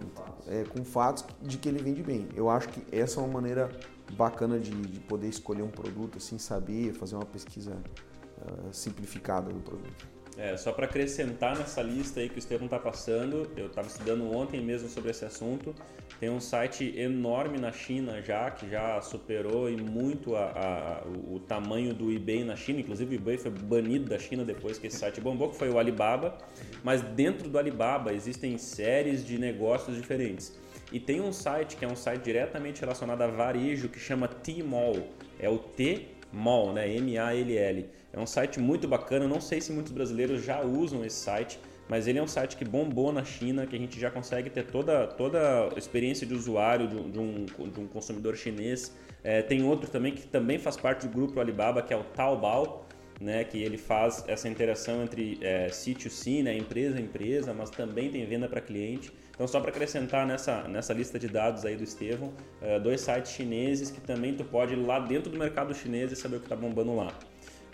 Então, 0.00 0.24
é, 0.46 0.64
com 0.64 0.82
fatos 0.82 1.22
de 1.42 1.58
que 1.58 1.68
ele 1.68 1.82
vende 1.82 2.02
bem. 2.02 2.26
Eu 2.34 2.48
acho 2.48 2.70
que 2.70 2.82
essa 2.90 3.20
é 3.20 3.22
uma 3.22 3.30
maneira 3.30 3.70
bacana 4.12 4.58
de, 4.58 4.70
de 4.70 4.98
poder 5.00 5.28
escolher 5.28 5.60
um 5.60 5.68
produto, 5.68 6.16
assim, 6.16 6.38
saber, 6.38 6.94
fazer 6.94 7.16
uma 7.16 7.26
pesquisa 7.26 7.72
uh, 7.74 8.72
simplificada 8.72 9.52
do 9.52 9.60
produto. 9.60 10.08
É, 10.38 10.56
só 10.56 10.70
para 10.70 10.84
acrescentar 10.84 11.58
nessa 11.58 11.82
lista 11.82 12.20
aí 12.20 12.28
que 12.28 12.36
o 12.36 12.38
Estevão 12.38 12.66
está 12.66 12.78
passando, 12.78 13.50
eu 13.56 13.66
estava 13.66 13.88
estudando 13.88 14.32
ontem 14.32 14.60
mesmo 14.60 14.88
sobre 14.88 15.10
esse 15.10 15.24
assunto. 15.24 15.74
Tem 16.20 16.30
um 16.30 16.38
site 16.38 16.96
enorme 16.96 17.58
na 17.58 17.72
China 17.72 18.22
já, 18.22 18.48
que 18.48 18.70
já 18.70 19.00
superou 19.00 19.68
e 19.68 19.76
muito 19.76 20.36
a, 20.36 20.44
a, 20.44 21.08
o 21.08 21.40
tamanho 21.40 21.92
do 21.92 22.12
eBay 22.12 22.44
na 22.44 22.54
China. 22.54 22.78
Inclusive 22.78 23.16
o 23.16 23.18
eBay 23.18 23.36
foi 23.36 23.50
banido 23.50 24.08
da 24.08 24.16
China 24.16 24.44
depois 24.44 24.78
que 24.78 24.86
esse 24.86 24.98
site 24.98 25.20
bombou, 25.20 25.50
que 25.50 25.56
foi 25.56 25.70
o 25.70 25.76
Alibaba. 25.76 26.38
Mas 26.84 27.02
dentro 27.02 27.48
do 27.48 27.58
Alibaba 27.58 28.12
existem 28.12 28.56
séries 28.58 29.26
de 29.26 29.38
negócios 29.38 29.96
diferentes. 29.96 30.56
E 30.92 31.00
tem 31.00 31.20
um 31.20 31.32
site 31.32 31.76
que 31.76 31.84
é 31.84 31.88
um 31.88 31.96
site 31.96 32.22
diretamente 32.22 32.80
relacionado 32.80 33.22
a 33.22 33.26
varejo 33.26 33.88
que 33.88 33.98
chama 33.98 34.28
Tmall. 34.28 35.08
É 35.40 35.48
o 35.48 35.58
T-Mall, 35.58 36.72
né? 36.72 36.88
M-A-L-L. 36.94 37.97
É 38.12 38.18
um 38.18 38.26
site 38.26 38.58
muito 38.58 38.88
bacana, 38.88 39.28
não 39.28 39.40
sei 39.40 39.60
se 39.60 39.72
muitos 39.72 39.92
brasileiros 39.92 40.42
já 40.42 40.60
usam 40.62 41.04
esse 41.04 41.16
site, 41.16 41.58
mas 41.88 42.06
ele 42.06 42.18
é 42.18 42.22
um 42.22 42.28
site 42.28 42.56
que 42.56 42.64
bombou 42.64 43.12
na 43.12 43.24
China, 43.24 43.66
que 43.66 43.74
a 43.74 43.78
gente 43.78 43.98
já 43.98 44.10
consegue 44.10 44.50
ter 44.50 44.64
toda, 44.64 45.06
toda 45.06 45.68
a 45.74 45.78
experiência 45.78 46.26
de 46.26 46.34
usuário 46.34 46.86
de 46.86 46.96
um, 46.96 47.10
de 47.10 47.18
um, 47.18 47.68
de 47.68 47.80
um 47.80 47.86
consumidor 47.86 48.36
chinês. 48.36 48.94
É, 49.24 49.42
tem 49.42 49.62
outro 49.62 49.90
também 49.90 50.12
que 50.14 50.26
também 50.26 50.58
faz 50.58 50.76
parte 50.76 51.06
do 51.06 51.12
grupo 51.12 51.40
Alibaba, 51.40 51.82
que 51.82 51.92
é 51.92 51.96
o 51.96 52.04
Taobao, 52.04 52.86
né, 53.20 53.42
que 53.42 53.60
ele 53.62 53.76
faz 53.76 54.24
essa 54.28 54.48
interação 54.48 55.02
entre 55.02 55.38
é, 55.42 55.68
sítio 55.70 56.10
sim, 56.10 56.42
né, 56.42 56.56
empresa 56.56 57.00
empresa, 57.00 57.52
mas 57.52 57.70
também 57.70 58.10
tem 58.10 58.24
venda 58.26 58.48
para 58.48 58.60
cliente. 58.60 59.12
Então, 59.34 59.46
só 59.46 59.60
para 59.60 59.70
acrescentar 59.70 60.26
nessa, 60.26 60.66
nessa 60.66 60.92
lista 60.92 61.18
de 61.18 61.28
dados 61.28 61.64
aí 61.64 61.76
do 61.76 61.84
Estevão, 61.84 62.32
é, 62.60 62.78
dois 62.78 63.00
sites 63.00 63.32
chineses 63.32 63.90
que 63.90 64.00
também 64.00 64.34
tu 64.34 64.44
pode 64.44 64.74
ir 64.74 64.76
lá 64.76 64.98
dentro 64.98 65.30
do 65.30 65.38
mercado 65.38 65.74
chinês 65.74 66.10
e 66.12 66.16
saber 66.16 66.36
o 66.36 66.40
que 66.40 66.46
está 66.46 66.56
bombando 66.56 66.94
lá. 66.94 67.12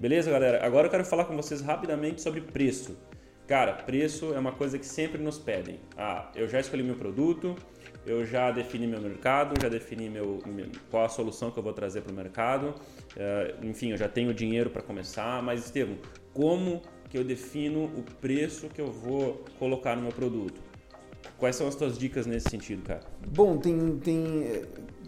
Beleza, 0.00 0.30
galera? 0.30 0.64
Agora 0.64 0.86
eu 0.86 0.90
quero 0.90 1.04
falar 1.04 1.24
com 1.24 1.36
vocês 1.36 1.60
rapidamente 1.60 2.20
sobre 2.20 2.40
preço. 2.40 2.96
Cara, 3.46 3.74
preço 3.74 4.34
é 4.34 4.38
uma 4.38 4.52
coisa 4.52 4.78
que 4.78 4.86
sempre 4.86 5.22
nos 5.22 5.38
pedem. 5.38 5.78
Ah, 5.96 6.30
eu 6.34 6.48
já 6.48 6.58
escolhi 6.58 6.82
meu 6.82 6.96
produto, 6.96 7.54
eu 8.06 8.24
já 8.24 8.50
defini 8.50 8.86
meu 8.86 9.00
mercado, 9.00 9.54
já 9.60 9.68
defini 9.68 10.08
meu, 10.08 10.42
qual 10.90 11.04
a 11.04 11.08
solução 11.08 11.50
que 11.50 11.58
eu 11.58 11.62
vou 11.62 11.72
trazer 11.72 12.00
para 12.00 12.12
o 12.12 12.14
mercado, 12.14 12.68
uh, 12.70 13.66
enfim, 13.66 13.90
eu 13.90 13.96
já 13.96 14.08
tenho 14.08 14.32
dinheiro 14.34 14.70
para 14.70 14.82
começar, 14.82 15.42
mas 15.42 15.64
Estevam, 15.64 15.96
como 16.32 16.82
que 17.08 17.16
eu 17.16 17.24
defino 17.24 17.84
o 17.84 18.02
preço 18.20 18.68
que 18.68 18.80
eu 18.80 18.90
vou 18.90 19.44
colocar 19.58 19.94
no 19.94 20.02
meu 20.02 20.12
produto? 20.12 20.60
Quais 21.38 21.56
são 21.56 21.68
as 21.68 21.74
tuas 21.74 21.98
dicas 21.98 22.26
nesse 22.26 22.48
sentido, 22.50 22.82
cara? 22.82 23.00
Bom, 23.28 23.58
tem, 23.58 23.98
tem 23.98 24.62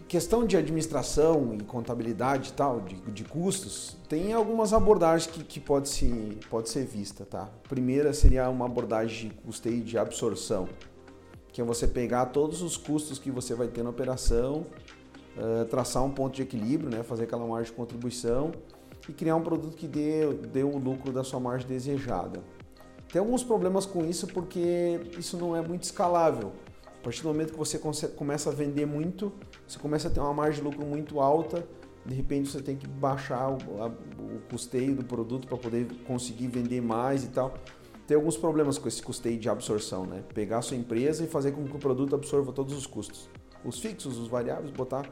questão 0.07 0.45
de 0.45 0.55
administração 0.55 1.53
e 1.53 1.63
contabilidade 1.63 2.49
e 2.49 2.53
tal, 2.53 2.79
de, 2.81 2.95
de 2.95 3.23
custos, 3.23 3.97
tem 4.07 4.33
algumas 4.33 4.71
abordagens 4.71 5.29
que, 5.29 5.43
que 5.43 5.59
pode, 5.59 5.89
se, 5.89 6.37
pode 6.49 6.69
ser 6.69 6.85
vista, 6.85 7.25
tá? 7.25 7.49
Primeira 7.67 8.13
seria 8.13 8.49
uma 8.49 8.65
abordagem 8.65 9.29
de 9.29 9.35
custeio 9.35 9.83
de 9.83 9.97
absorção, 9.97 10.67
que 11.51 11.61
é 11.61 11.63
você 11.63 11.87
pegar 11.87 12.27
todos 12.27 12.61
os 12.61 12.77
custos 12.77 13.19
que 13.19 13.29
você 13.29 13.53
vai 13.53 13.67
ter 13.67 13.83
na 13.83 13.89
operação, 13.89 14.65
uh, 15.35 15.65
traçar 15.65 16.03
um 16.03 16.11
ponto 16.11 16.35
de 16.35 16.41
equilíbrio, 16.41 16.89
né? 16.89 17.03
fazer 17.03 17.25
aquela 17.25 17.45
margem 17.45 17.71
de 17.71 17.77
contribuição 17.77 18.51
e 19.09 19.13
criar 19.13 19.35
um 19.35 19.41
produto 19.43 19.75
que 19.75 19.87
dê, 19.87 20.31
dê 20.33 20.63
o 20.63 20.77
lucro 20.77 21.11
da 21.11 21.23
sua 21.23 21.39
margem 21.39 21.67
desejada. 21.67 22.41
Tem 23.11 23.19
alguns 23.19 23.43
problemas 23.43 23.85
com 23.85 24.05
isso 24.05 24.27
porque 24.27 24.99
isso 25.17 25.37
não 25.37 25.55
é 25.55 25.61
muito 25.61 25.83
escalável. 25.83 26.51
A 26.99 27.03
partir 27.03 27.21
do 27.21 27.29
momento 27.29 27.53
que 27.53 27.57
você 27.57 27.77
começa 28.09 28.49
a 28.49 28.53
vender 28.53 28.85
muito, 28.85 29.31
você 29.67 29.79
começa 29.79 30.07
a 30.07 30.11
ter 30.11 30.19
uma 30.19 30.33
margem 30.33 30.61
de 30.61 30.69
lucro 30.69 30.85
muito 30.85 31.19
alta, 31.19 31.65
de 32.05 32.15
repente 32.15 32.49
você 32.49 32.61
tem 32.61 32.75
que 32.75 32.87
baixar 32.87 33.49
o, 33.49 33.83
a, 33.83 33.87
o 33.87 34.39
custeio 34.49 34.95
do 34.95 35.03
produto 35.03 35.47
para 35.47 35.57
poder 35.57 35.87
conseguir 36.05 36.47
vender 36.47 36.81
mais 36.81 37.23
e 37.23 37.27
tal. 37.27 37.53
Tem 38.07 38.15
alguns 38.15 38.37
problemas 38.37 38.77
com 38.77 38.87
esse 38.87 39.03
custeio 39.03 39.37
de 39.37 39.49
absorção, 39.49 40.05
né? 40.05 40.23
Pegar 40.33 40.59
a 40.59 40.61
sua 40.61 40.77
empresa 40.77 41.25
e 41.25 41.27
fazer 41.27 41.51
com 41.51 41.65
que 41.65 41.75
o 41.75 41.79
produto 41.79 42.15
absorva 42.15 42.53
todos 42.53 42.73
os 42.73 42.87
custos. 42.87 43.29
Os 43.65 43.79
fixos, 43.79 44.17
os 44.17 44.29
variáveis, 44.29 44.71
botar 44.71 45.05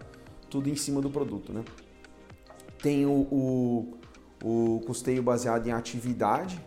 tudo 0.49 0.69
em 0.69 0.75
cima 0.77 1.01
do 1.01 1.09
produto, 1.09 1.51
né? 1.51 1.65
Tem 2.81 3.05
o, 3.05 3.27
o, 3.29 3.97
o 4.41 4.81
custeio 4.85 5.21
baseado 5.21 5.67
em 5.67 5.71
atividade, 5.71 6.63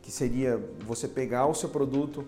que 0.00 0.12
seria 0.12 0.56
você 0.86 1.08
pegar 1.08 1.46
o 1.46 1.54
seu 1.54 1.68
produto, 1.68 2.24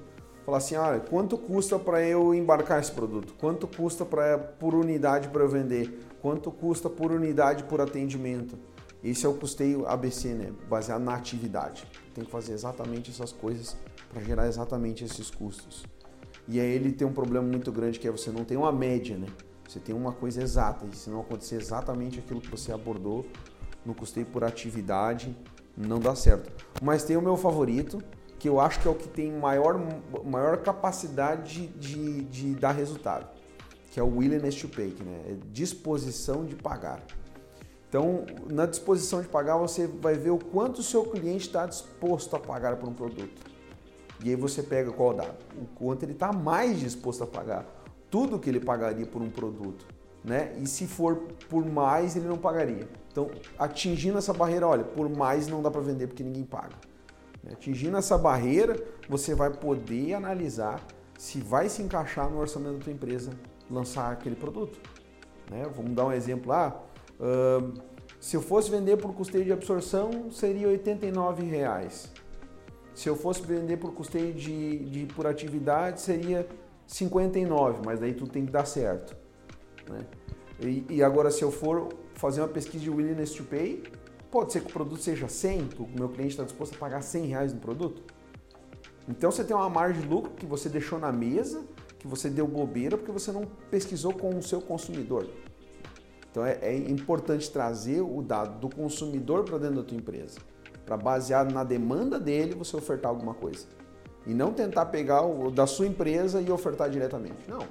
falar 0.48 0.58
assim, 0.58 0.76
ah, 0.76 0.98
quanto 1.10 1.36
custa 1.36 1.78
para 1.78 2.02
eu 2.02 2.34
embarcar 2.34 2.80
esse 2.80 2.90
produto? 2.90 3.34
Quanto 3.38 3.66
custa 3.66 4.02
pra, 4.06 4.38
por 4.38 4.74
unidade 4.74 5.28
para 5.28 5.42
eu 5.42 5.48
vender? 5.48 6.00
Quanto 6.22 6.50
custa 6.50 6.88
por 6.88 7.12
unidade 7.12 7.64
por 7.64 7.82
atendimento? 7.82 8.58
Esse 9.04 9.26
é 9.26 9.28
o 9.28 9.34
custeio 9.34 9.86
ABC, 9.86 10.28
né? 10.28 10.50
Baseado 10.66 11.02
na 11.02 11.14
atividade. 11.14 11.86
Tem 12.14 12.24
que 12.24 12.30
fazer 12.30 12.54
exatamente 12.54 13.10
essas 13.10 13.30
coisas 13.30 13.76
para 14.10 14.22
gerar 14.22 14.48
exatamente 14.48 15.04
esses 15.04 15.30
custos. 15.30 15.84
E 16.48 16.58
aí 16.58 16.70
ele 16.70 16.92
tem 16.92 17.06
um 17.06 17.12
problema 17.12 17.46
muito 17.46 17.70
grande 17.70 18.00
que 18.00 18.08
é 18.08 18.10
você 18.10 18.30
não 18.30 18.42
tem 18.42 18.56
uma 18.56 18.72
média, 18.72 19.18
né? 19.18 19.26
Você 19.68 19.78
tem 19.78 19.94
uma 19.94 20.12
coisa 20.12 20.42
exata 20.42 20.86
e 20.90 20.96
se 20.96 21.10
não 21.10 21.20
acontecer 21.20 21.56
exatamente 21.56 22.20
aquilo 22.20 22.40
que 22.40 22.50
você 22.50 22.72
abordou 22.72 23.26
no 23.84 23.94
custeio 23.94 24.24
por 24.24 24.42
atividade, 24.42 25.36
não 25.76 26.00
dá 26.00 26.14
certo. 26.14 26.50
Mas 26.82 27.04
tem 27.04 27.18
o 27.18 27.22
meu 27.22 27.36
favorito, 27.36 28.02
que 28.38 28.48
eu 28.48 28.60
acho 28.60 28.80
que 28.80 28.86
é 28.86 28.90
o 28.90 28.94
que 28.94 29.08
tem 29.08 29.32
maior, 29.32 29.80
maior 30.24 30.58
capacidade 30.58 31.66
de, 31.68 32.22
de 32.22 32.54
dar 32.54 32.72
resultado, 32.72 33.26
que 33.90 33.98
é 33.98 34.02
o 34.02 34.16
willingness 34.16 34.54
to 34.54 34.68
pay, 34.68 34.94
né? 35.04 35.22
É 35.30 35.36
disposição 35.50 36.44
de 36.44 36.54
pagar. 36.54 37.02
Então, 37.88 38.26
na 38.50 38.66
disposição 38.66 39.22
de 39.22 39.28
pagar, 39.28 39.56
você 39.56 39.86
vai 39.86 40.14
ver 40.14 40.30
o 40.30 40.38
quanto 40.38 40.80
o 40.80 40.82
seu 40.82 41.04
cliente 41.04 41.46
está 41.46 41.66
disposto 41.66 42.36
a 42.36 42.38
pagar 42.38 42.76
por 42.76 42.88
um 42.88 42.92
produto. 42.92 43.42
E 44.22 44.28
aí 44.28 44.36
você 44.36 44.62
pega 44.62 44.92
qual 44.92 45.14
dado? 45.14 45.36
O 45.56 45.64
quanto 45.74 46.02
ele 46.02 46.12
está 46.12 46.32
mais 46.32 46.78
disposto 46.78 47.24
a 47.24 47.26
pagar. 47.26 47.64
Tudo 48.10 48.38
que 48.38 48.50
ele 48.50 48.60
pagaria 48.60 49.06
por 49.06 49.22
um 49.22 49.30
produto. 49.30 49.86
Né? 50.22 50.54
E 50.60 50.66
se 50.66 50.86
for 50.86 51.16
por 51.48 51.64
mais, 51.64 52.14
ele 52.14 52.26
não 52.26 52.36
pagaria. 52.36 52.88
Então, 53.10 53.30
atingindo 53.58 54.18
essa 54.18 54.34
barreira, 54.34 54.66
olha, 54.66 54.84
por 54.84 55.08
mais 55.08 55.48
não 55.48 55.62
dá 55.62 55.70
para 55.70 55.80
vender 55.80 56.08
porque 56.08 56.22
ninguém 56.22 56.44
paga. 56.44 56.76
Atingindo 57.50 57.96
essa 57.96 58.16
barreira, 58.18 58.76
você 59.08 59.34
vai 59.34 59.50
poder 59.50 60.14
analisar 60.14 60.84
se 61.18 61.40
vai 61.40 61.68
se 61.68 61.82
encaixar 61.82 62.30
no 62.30 62.38
orçamento 62.38 62.78
da 62.78 62.84
tua 62.84 62.92
empresa 62.92 63.30
lançar 63.70 64.12
aquele 64.12 64.36
produto. 64.36 64.78
Né? 65.50 65.66
Vamos 65.74 65.92
dar 65.92 66.06
um 66.06 66.12
exemplo 66.12 66.48
lá. 66.48 66.68
Ah, 66.68 66.88
Uh, 67.18 67.72
se 68.20 68.36
eu 68.36 68.42
fosse 68.42 68.70
vender 68.70 68.96
por 68.96 69.12
custeio 69.14 69.44
de 69.44 69.52
absorção, 69.52 70.30
seria 70.30 70.68
R$ 70.68 70.80
reais. 71.44 72.10
Se 72.94 73.08
eu 73.08 73.16
fosse 73.16 73.42
vender 73.42 73.76
por 73.76 73.92
custeio 73.92 74.34
de, 74.34 74.78
de 74.78 75.06
por 75.06 75.26
atividade, 75.26 76.00
seria 76.00 76.48
59, 76.86 77.80
mas 77.84 78.00
daí 78.00 78.12
tudo 78.12 78.30
tem 78.30 78.44
que 78.44 78.50
dar 78.50 78.64
certo. 78.64 79.16
Né? 79.88 80.00
E, 80.60 80.84
e, 80.90 81.02
agora, 81.02 81.30
se 81.30 81.42
eu 81.42 81.52
for 81.52 81.90
fazer 82.14 82.40
uma 82.40 82.48
pesquisa 82.48 82.82
de 82.82 82.90
willingness 82.90 83.32
to 83.32 83.44
pay, 83.44 83.84
pode 84.30 84.52
ser 84.52 84.60
que 84.60 84.66
o 84.66 84.72
produto 84.72 85.00
seja 85.02 85.28
100, 85.28 85.70
o 85.78 85.88
meu 85.88 86.08
cliente 86.08 86.32
está 86.32 86.44
disposto 86.44 86.74
a 86.74 86.78
pagar 86.78 87.02
100 87.02 87.26
reais 87.26 87.52
no 87.52 87.60
produto. 87.60 88.02
Então 89.08 89.30
você 89.30 89.42
tem 89.42 89.56
uma 89.56 89.70
margem 89.70 90.02
de 90.02 90.08
lucro 90.08 90.32
que 90.32 90.44
você 90.44 90.68
deixou 90.68 90.98
na 90.98 91.10
mesa, 91.10 91.62
que 91.98 92.06
você 92.06 92.28
deu 92.28 92.46
bobeira 92.46 92.96
porque 92.96 93.10
você 93.10 93.32
não 93.32 93.44
pesquisou 93.70 94.12
com 94.12 94.36
o 94.36 94.42
seu 94.42 94.60
consumidor. 94.60 95.26
Então 96.30 96.44
é, 96.44 96.58
é 96.60 96.76
importante 96.76 97.50
trazer 97.50 98.02
o 98.02 98.22
dado 98.22 98.60
do 98.60 98.74
consumidor 98.74 99.44
para 99.44 99.58
dentro 99.58 99.76
da 99.76 99.82
tua 99.82 99.96
empresa, 99.96 100.38
para 100.84 100.96
baseado 100.96 101.52
na 101.52 101.64
demanda 101.64 102.20
dele 102.20 102.54
você 102.54 102.76
ofertar 102.76 103.10
alguma 103.10 103.34
coisa. 103.34 103.66
E 104.26 104.34
não 104.34 104.52
tentar 104.52 104.86
pegar 104.86 105.22
o 105.22 105.50
da 105.50 105.66
sua 105.66 105.86
empresa 105.86 106.42
e 106.42 106.50
ofertar 106.50 106.90
diretamente. 106.90 107.48
Não. 107.48 107.66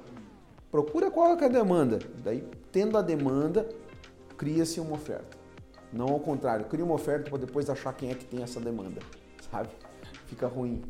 Procura 0.71 1.11
qual 1.11 1.37
é 1.37 1.45
a 1.45 1.47
demanda. 1.47 1.99
Daí, 2.23 2.43
tendo 2.71 2.97
a 2.97 3.01
demanda, 3.01 3.69
cria-se 4.35 4.79
uma 4.79 4.95
oferta. 4.95 5.36
Não 5.91 6.07
ao 6.07 6.19
contrário, 6.19 6.65
cria 6.65 6.83
uma 6.83 6.95
oferta 6.95 7.29
para 7.29 7.39
depois 7.39 7.69
achar 7.69 7.93
quem 7.93 8.11
é 8.11 8.15
que 8.15 8.25
tem 8.25 8.43
essa 8.43 8.59
demanda. 8.59 9.01
Sabe? 9.49 9.69
Fica 10.27 10.47
ruim. 10.47 10.83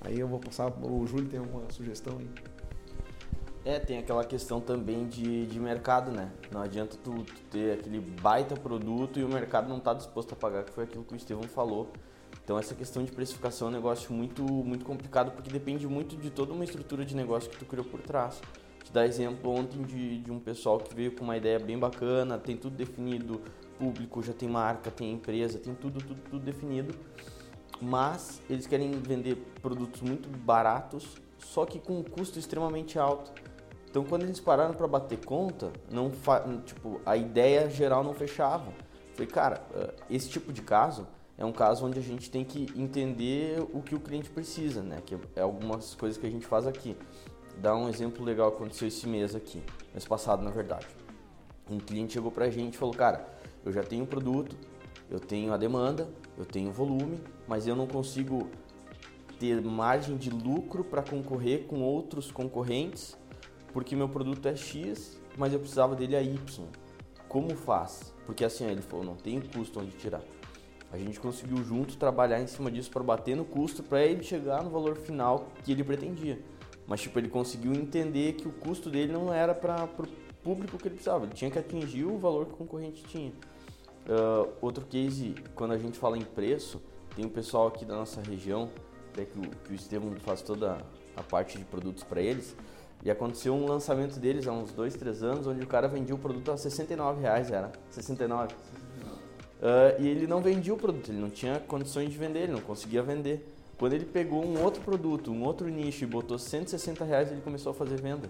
Aí 0.00 0.18
eu 0.18 0.28
vou 0.28 0.38
passar. 0.38 0.72
O 0.82 1.06
Júlio 1.06 1.28
tem 1.28 1.40
alguma 1.40 1.70
sugestão 1.70 2.18
aí? 2.18 2.28
É, 3.64 3.78
tem 3.78 3.96
aquela 3.96 4.22
questão 4.24 4.60
também 4.60 5.06
de, 5.06 5.46
de 5.46 5.58
mercado, 5.58 6.10
né? 6.10 6.30
Não 6.52 6.60
adianta 6.60 6.98
tu, 7.02 7.24
tu 7.24 7.42
ter 7.50 7.78
aquele 7.78 7.98
baita 7.98 8.54
produto 8.54 9.18
e 9.18 9.24
o 9.24 9.28
mercado 9.28 9.68
não 9.68 9.78
está 9.78 9.94
disposto 9.94 10.34
a 10.34 10.36
pagar, 10.36 10.64
que 10.64 10.70
foi 10.70 10.84
aquilo 10.84 11.02
que 11.02 11.14
o 11.14 11.16
Estevão 11.16 11.44
falou. 11.44 11.90
Então 12.44 12.58
essa 12.58 12.74
questão 12.74 13.02
de 13.02 13.10
precificação 13.10 13.68
é 13.68 13.70
um 13.70 13.74
negócio 13.74 14.12
muito, 14.12 14.42
muito 14.42 14.84
complicado 14.84 15.30
porque 15.30 15.50
depende 15.50 15.88
muito 15.88 16.14
de 16.14 16.28
toda 16.28 16.52
uma 16.52 16.62
estrutura 16.62 17.06
de 17.06 17.16
negócio 17.16 17.48
que 17.48 17.56
tu 17.56 17.64
criou 17.64 17.86
por 17.86 18.02
trás. 18.02 18.38
Te 18.84 18.92
dar 18.92 19.06
exemplo 19.06 19.50
ontem 19.50 19.82
de, 19.82 20.18
de 20.18 20.30
um 20.30 20.38
pessoal 20.38 20.78
que 20.78 20.94
veio 20.94 21.12
com 21.12 21.24
uma 21.24 21.38
ideia 21.38 21.58
bem 21.58 21.78
bacana, 21.78 22.36
tem 22.36 22.54
tudo 22.54 22.76
definido, 22.76 23.40
público, 23.78 24.22
já 24.22 24.32
tem 24.32 24.48
marca, 24.48 24.90
tem 24.90 25.12
empresa, 25.12 25.58
tem 25.58 25.74
tudo, 25.74 26.00
tudo, 26.00 26.20
tudo 26.30 26.44
definido. 26.44 26.94
Mas 27.80 28.40
eles 28.48 28.66
querem 28.66 28.90
vender 28.92 29.36
produtos 29.60 30.00
muito 30.00 30.28
baratos, 30.28 31.16
só 31.38 31.66
que 31.66 31.78
com 31.78 31.98
um 31.98 32.02
custo 32.02 32.38
extremamente 32.38 32.98
alto. 32.98 33.32
Então, 33.90 34.04
quando 34.04 34.22
eles 34.22 34.40
pararam 34.40 34.74
para 34.74 34.88
bater 34.88 35.24
conta, 35.24 35.72
não 35.90 36.10
tipo, 36.64 37.00
a 37.06 37.16
ideia 37.16 37.68
geral 37.70 38.02
não 38.02 38.12
fechava. 38.12 38.72
Falei, 39.12 39.28
cara, 39.28 39.62
eh, 39.72 39.94
esse 40.10 40.28
tipo 40.28 40.52
de 40.52 40.62
caso 40.62 41.06
é 41.38 41.44
um 41.44 41.52
caso 41.52 41.86
onde 41.86 41.98
a 41.98 42.02
gente 42.02 42.30
tem 42.30 42.44
que 42.44 42.66
entender 42.76 43.60
o 43.72 43.80
que 43.80 43.94
o 43.94 44.00
cliente 44.00 44.30
precisa, 44.30 44.82
né? 44.82 45.00
Que 45.04 45.16
é 45.36 45.40
algumas 45.40 45.94
coisas 45.94 46.18
que 46.18 46.26
a 46.26 46.30
gente 46.30 46.46
faz 46.46 46.66
aqui. 46.66 46.96
Dá 47.58 47.76
um 47.76 47.88
exemplo 47.88 48.24
legal 48.24 48.50
que 48.50 48.56
aconteceu 48.56 48.88
esse 48.88 49.06
mês 49.06 49.34
aqui, 49.34 49.62
mês 49.92 50.04
passado, 50.04 50.42
na 50.42 50.50
verdade. 50.50 50.86
Um 51.70 51.78
cliente 51.78 52.14
chegou 52.14 52.30
pra 52.30 52.50
gente 52.50 52.74
e 52.74 52.76
falou, 52.76 52.94
cara, 52.94 53.24
eu 53.64 53.72
já 53.72 53.82
tenho 53.82 54.04
um 54.04 54.06
produto, 54.06 54.56
eu 55.10 55.20
tenho 55.20 55.52
a 55.52 55.56
demanda, 55.56 56.08
eu 56.36 56.44
tenho 56.44 56.72
volume, 56.72 57.18
mas 57.46 57.66
eu 57.66 57.74
não 57.74 57.86
consigo 57.86 58.50
ter 59.38 59.60
margem 59.60 60.16
de 60.16 60.30
lucro 60.30 60.84
para 60.84 61.02
concorrer 61.02 61.64
com 61.66 61.82
outros 61.82 62.30
concorrentes 62.30 63.16
porque 63.74 63.96
meu 63.96 64.08
produto 64.08 64.46
é 64.46 64.54
X, 64.54 65.20
mas 65.36 65.52
eu 65.52 65.58
precisava 65.58 65.96
dele 65.96 66.14
a 66.14 66.22
Y. 66.22 66.38
Como 67.28 67.56
faz? 67.56 68.14
Porque 68.24 68.44
assim, 68.44 68.64
ele 68.64 68.80
falou, 68.80 69.04
não 69.04 69.16
tem 69.16 69.40
custo 69.40 69.80
onde 69.80 69.90
tirar. 69.90 70.22
A 70.92 70.96
gente 70.96 71.18
conseguiu 71.18 71.56
junto 71.64 71.96
trabalhar 71.96 72.40
em 72.40 72.46
cima 72.46 72.70
disso 72.70 72.88
para 72.88 73.02
bater 73.02 73.36
no 73.36 73.44
custo 73.44 73.82
para 73.82 74.00
ele 74.00 74.22
chegar 74.22 74.62
no 74.62 74.70
valor 74.70 74.96
final 74.96 75.48
que 75.64 75.72
ele 75.72 75.82
pretendia. 75.82 76.38
Mas 76.86 77.00
tipo, 77.00 77.18
ele 77.18 77.28
conseguiu 77.28 77.72
entender 77.72 78.34
que 78.34 78.46
o 78.46 78.52
custo 78.52 78.88
dele 78.88 79.12
não 79.12 79.34
era 79.34 79.52
para 79.52 79.86
o 79.86 80.36
público 80.44 80.78
que 80.78 80.86
ele 80.86 80.94
precisava, 80.94 81.24
ele 81.24 81.34
tinha 81.34 81.50
que 81.50 81.58
atingir 81.58 82.04
o 82.04 82.16
valor 82.16 82.46
que 82.46 82.52
o 82.52 82.56
concorrente 82.56 83.02
tinha. 83.02 83.32
Uh, 84.06 84.52
outro 84.60 84.84
case, 84.84 85.34
quando 85.54 85.72
a 85.72 85.78
gente 85.78 85.98
fala 85.98 86.18
em 86.18 86.22
preço, 86.22 86.80
tem 87.16 87.24
um 87.24 87.28
pessoal 87.28 87.68
aqui 87.68 87.84
da 87.84 87.94
nossa 87.94 88.20
região, 88.20 88.68
até 89.12 89.24
que 89.24 89.38
o, 89.38 89.42
que 89.42 89.72
o 89.72 89.74
Estevam 89.74 90.14
faz 90.20 90.42
toda 90.42 90.78
a 91.16 91.22
parte 91.22 91.56
de 91.56 91.64
produtos 91.64 92.02
para 92.04 92.20
eles, 92.20 92.54
e 93.02 93.10
aconteceu 93.10 93.54
um 93.54 93.66
lançamento 93.66 94.18
deles 94.18 94.46
há 94.46 94.52
uns 94.52 94.72
dois, 94.72 94.94
três 94.94 95.22
anos, 95.22 95.46
onde 95.46 95.62
o 95.62 95.66
cara 95.66 95.88
vendia 95.88 96.14
o 96.14 96.18
produto 96.18 96.50
a 96.50 96.56
69 96.56 97.20
reais, 97.22 97.50
era 97.50 97.72
69. 97.90 98.54
Uh, 98.54 100.02
e 100.02 100.08
ele 100.08 100.26
não 100.26 100.42
vendia 100.42 100.74
o 100.74 100.76
produto, 100.76 101.10
ele 101.10 101.20
não 101.20 101.30
tinha 101.30 101.58
condições 101.60 102.10
de 102.10 102.18
vender, 102.18 102.40
ele 102.40 102.52
não 102.52 102.60
conseguia 102.60 103.02
vender. 103.02 103.54
Quando 103.78 103.94
ele 103.94 104.04
pegou 104.04 104.44
um 104.44 104.62
outro 104.62 104.82
produto, 104.82 105.32
um 105.32 105.42
outro 105.42 105.68
nicho 105.68 106.04
e 106.04 106.06
botou 106.06 106.38
160 106.38 107.04
reais, 107.04 107.32
ele 107.32 107.40
começou 107.40 107.72
a 107.72 107.74
fazer 107.74 108.00
venda. 108.00 108.28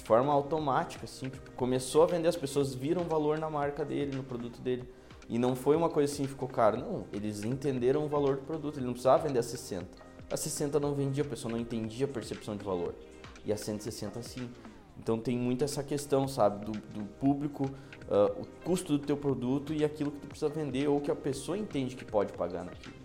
De 0.00 0.06
forma 0.06 0.32
automática, 0.32 1.04
assim, 1.04 1.28
tipo, 1.28 1.50
começou 1.52 2.02
a 2.02 2.06
vender, 2.06 2.26
as 2.26 2.36
pessoas 2.36 2.74
viram 2.74 3.04
valor 3.04 3.38
na 3.38 3.50
marca 3.50 3.84
dele, 3.84 4.16
no 4.16 4.24
produto 4.24 4.58
dele. 4.58 4.88
E 5.28 5.38
não 5.38 5.54
foi 5.54 5.76
uma 5.76 5.90
coisa 5.90 6.10
assim, 6.10 6.26
ficou 6.26 6.48
caro. 6.48 6.78
Não, 6.78 7.04
eles 7.12 7.44
entenderam 7.44 8.06
o 8.06 8.08
valor 8.08 8.36
do 8.36 8.42
produto, 8.42 8.78
ele 8.78 8.86
não 8.86 8.94
precisava 8.94 9.28
vender 9.28 9.40
a 9.40 9.42
60. 9.42 9.86
A 10.32 10.36
60 10.38 10.80
não 10.80 10.94
vendia, 10.94 11.22
a 11.22 11.26
pessoa 11.26 11.52
não 11.52 11.58
entendia 11.58 12.06
a 12.06 12.08
percepção 12.08 12.56
de 12.56 12.64
valor 12.64 12.94
e 13.44 13.52
a 13.52 13.58
160 13.58 14.22
sim. 14.22 14.50
Então 14.98 15.18
tem 15.18 15.36
muito 15.36 15.62
essa 15.62 15.82
questão, 15.82 16.26
sabe, 16.26 16.64
do, 16.64 16.72
do 16.72 17.04
público, 17.18 17.64
uh, 17.64 18.40
o 18.40 18.46
custo 18.64 18.96
do 18.96 19.04
teu 19.04 19.18
produto 19.18 19.74
e 19.74 19.84
aquilo 19.84 20.10
que 20.12 20.20
tu 20.20 20.28
precisa 20.28 20.48
vender 20.50 20.88
ou 20.88 20.98
que 20.98 21.10
a 21.10 21.16
pessoa 21.16 21.58
entende 21.58 21.94
que 21.94 22.06
pode 22.06 22.32
pagar 22.32 22.64
naquilo. 22.64 22.96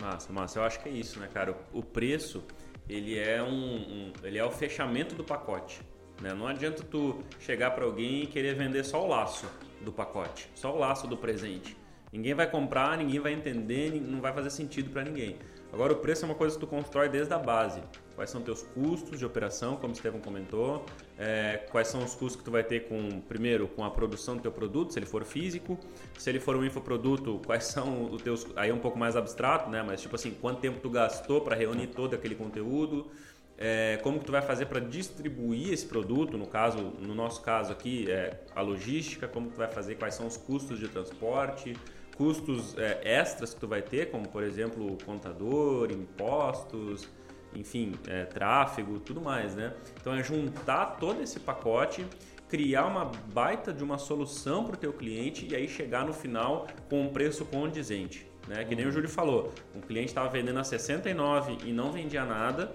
Massa, 0.00 0.32
massa. 0.32 0.58
Eu 0.58 0.64
acho 0.64 0.80
que 0.80 0.88
é 0.88 0.92
isso, 0.92 1.20
né, 1.20 1.28
cara? 1.32 1.56
O 1.72 1.82
preço, 1.84 2.42
ele 2.88 3.16
é 3.16 3.40
um, 3.40 3.76
um 3.76 4.12
ele 4.24 4.38
é 4.38 4.44
o 4.44 4.50
fechamento 4.50 5.14
do 5.14 5.22
pacote. 5.22 5.80
Né? 6.20 6.34
Não 6.34 6.46
adianta 6.46 6.82
tu 6.82 7.22
chegar 7.40 7.72
para 7.72 7.84
alguém 7.84 8.22
e 8.22 8.26
querer 8.26 8.54
vender 8.54 8.84
só 8.84 9.04
o 9.04 9.08
laço 9.08 9.46
do 9.80 9.92
pacote, 9.92 10.48
só 10.54 10.74
o 10.74 10.78
laço 10.78 11.06
do 11.06 11.16
presente. 11.16 11.76
Ninguém 12.12 12.34
vai 12.34 12.48
comprar, 12.48 12.96
ninguém 12.96 13.20
vai 13.20 13.32
entender, 13.32 14.00
não 14.00 14.20
vai 14.20 14.32
fazer 14.32 14.50
sentido 14.50 14.90
para 14.90 15.02
ninguém. 15.02 15.36
Agora 15.72 15.92
o 15.92 15.96
preço 15.96 16.24
é 16.24 16.26
uma 16.26 16.34
coisa 16.34 16.54
que 16.54 16.60
tu 16.60 16.66
constrói 16.66 17.08
desde 17.08 17.34
a 17.34 17.38
base. 17.38 17.82
Quais 18.14 18.30
são 18.30 18.40
teus 18.40 18.62
custos 18.62 19.18
de 19.18 19.26
operação, 19.26 19.76
como 19.76 19.92
o 19.92 19.92
Estevão 19.92 20.20
comentou, 20.20 20.86
é, 21.18 21.66
quais 21.70 21.88
são 21.88 22.02
os 22.02 22.14
custos 22.14 22.36
que 22.36 22.44
tu 22.44 22.50
vai 22.50 22.64
ter 22.64 22.88
com, 22.88 23.20
primeiro, 23.20 23.68
com 23.68 23.84
a 23.84 23.90
produção 23.90 24.36
do 24.36 24.42
teu 24.42 24.52
produto, 24.52 24.94
se 24.94 24.98
ele 24.98 25.04
for 25.04 25.22
físico, 25.24 25.78
se 26.16 26.30
ele 26.30 26.40
for 26.40 26.56
um 26.56 26.64
infoproduto, 26.64 27.42
quais 27.44 27.64
são 27.64 28.10
os 28.10 28.22
teus, 28.22 28.46
aí 28.56 28.70
é 28.70 28.72
um 28.72 28.78
pouco 28.78 28.98
mais 28.98 29.16
abstrato, 29.16 29.68
né, 29.68 29.82
mas 29.82 30.00
tipo 30.00 30.14
assim, 30.14 30.30
quanto 30.30 30.60
tempo 30.60 30.80
tu 30.80 30.88
gastou 30.88 31.42
para 31.42 31.54
reunir 31.54 31.88
todo 31.88 32.14
aquele 32.14 32.34
conteúdo, 32.34 33.10
é, 33.58 33.98
como 34.02 34.18
que 34.18 34.26
tu 34.26 34.32
vai 34.32 34.42
fazer 34.42 34.66
para 34.66 34.80
distribuir 34.80 35.72
esse 35.72 35.86
produto, 35.86 36.36
no 36.36 36.46
caso, 36.46 36.78
no 37.00 37.14
nosso 37.14 37.40
caso 37.40 37.72
aqui, 37.72 38.10
é, 38.10 38.40
a 38.54 38.60
logística, 38.60 39.26
como 39.26 39.50
tu 39.50 39.56
vai 39.56 39.68
fazer, 39.68 39.94
quais 39.94 40.14
são 40.14 40.26
os 40.26 40.36
custos 40.36 40.78
de 40.78 40.88
transporte, 40.88 41.74
custos 42.16 42.76
é, 42.78 43.00
extras 43.04 43.54
que 43.54 43.60
tu 43.60 43.68
vai 43.68 43.82
ter, 43.82 44.10
como 44.10 44.28
por 44.28 44.42
exemplo 44.42 44.96
contador, 45.04 45.90
impostos, 45.90 47.08
enfim, 47.54 47.94
é, 48.06 48.24
tráfego, 48.24 48.98
tudo 49.00 49.20
mais, 49.20 49.54
né? 49.54 49.72
Então 50.00 50.14
é 50.14 50.22
juntar 50.22 50.96
todo 50.98 51.22
esse 51.22 51.40
pacote, 51.40 52.04
criar 52.48 52.86
uma 52.86 53.06
baita 53.32 53.72
de 53.72 53.82
uma 53.82 53.98
solução 53.98 54.64
para 54.64 54.74
o 54.74 54.78
teu 54.78 54.92
cliente 54.92 55.46
e 55.50 55.54
aí 55.54 55.68
chegar 55.68 56.04
no 56.04 56.12
final 56.12 56.66
com 56.88 57.02
um 57.02 57.08
preço 57.08 57.44
condizente, 57.44 58.26
né? 58.46 58.64
Que 58.64 58.74
nem 58.74 58.86
o 58.86 58.92
Júlio 58.92 59.08
falou, 59.08 59.52
um 59.74 59.80
cliente 59.80 60.08
estava 60.08 60.28
vendendo 60.28 60.58
a 60.58 60.64
69 60.64 61.58
e 61.64 61.72
não 61.72 61.92
vendia 61.92 62.24
nada, 62.24 62.74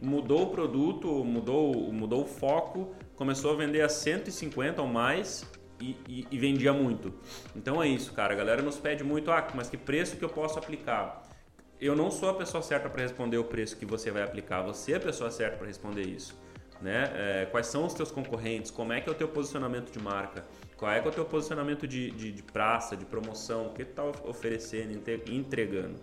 mudou 0.00 0.44
o 0.44 0.46
produto, 0.48 1.24
mudou, 1.24 1.92
mudou 1.92 2.22
o 2.22 2.26
foco, 2.26 2.94
começou 3.14 3.52
a 3.52 3.56
vender 3.56 3.82
a 3.82 3.88
150 3.88 4.80
ou 4.80 4.88
mais 4.88 5.46
e, 5.80 5.96
e, 6.08 6.26
e, 6.30 6.38
vendia 6.38 6.72
muito. 6.72 7.12
Então 7.54 7.82
é 7.82 7.88
isso, 7.88 8.12
cara. 8.12 8.32
A 8.32 8.36
galera 8.36 8.62
nos 8.62 8.78
pede 8.78 9.04
muito, 9.04 9.30
ah, 9.30 9.46
mas 9.54 9.68
que 9.68 9.76
preço 9.76 10.16
que 10.16 10.24
eu 10.24 10.28
posso 10.28 10.58
aplicar? 10.58 11.22
Eu 11.80 11.96
não 11.96 12.10
sou 12.10 12.28
a 12.28 12.34
pessoa 12.34 12.62
certa 12.62 12.90
para 12.90 13.02
responder 13.02 13.38
o 13.38 13.44
preço 13.44 13.76
que 13.76 13.86
você 13.86 14.10
vai 14.10 14.22
aplicar. 14.22 14.62
Você 14.62 14.92
é 14.92 14.96
a 14.96 15.00
pessoa 15.00 15.30
certa 15.30 15.56
para 15.56 15.66
responder 15.66 16.06
isso. 16.06 16.38
Né? 16.80 17.10
É, 17.14 17.46
quais 17.46 17.66
são 17.66 17.86
os 17.86 17.92
teus 17.92 18.10
concorrentes? 18.10 18.70
Como 18.70 18.92
é 18.92 19.00
que 19.00 19.08
é 19.08 19.12
o 19.12 19.14
teu 19.14 19.28
posicionamento 19.28 19.90
de 19.90 19.98
marca? 19.98 20.44
Qual 20.76 20.90
é, 20.90 20.98
que 21.00 21.06
é 21.06 21.10
o 21.10 21.14
teu 21.14 21.26
posicionamento 21.26 21.86
de, 21.86 22.10
de, 22.10 22.32
de 22.32 22.42
praça, 22.42 22.96
de 22.96 23.04
promoção? 23.04 23.66
O 23.66 23.70
que 23.70 23.84
tu 23.84 23.90
está 23.90 24.04
oferecendo, 24.26 24.92
entregando? 25.28 26.00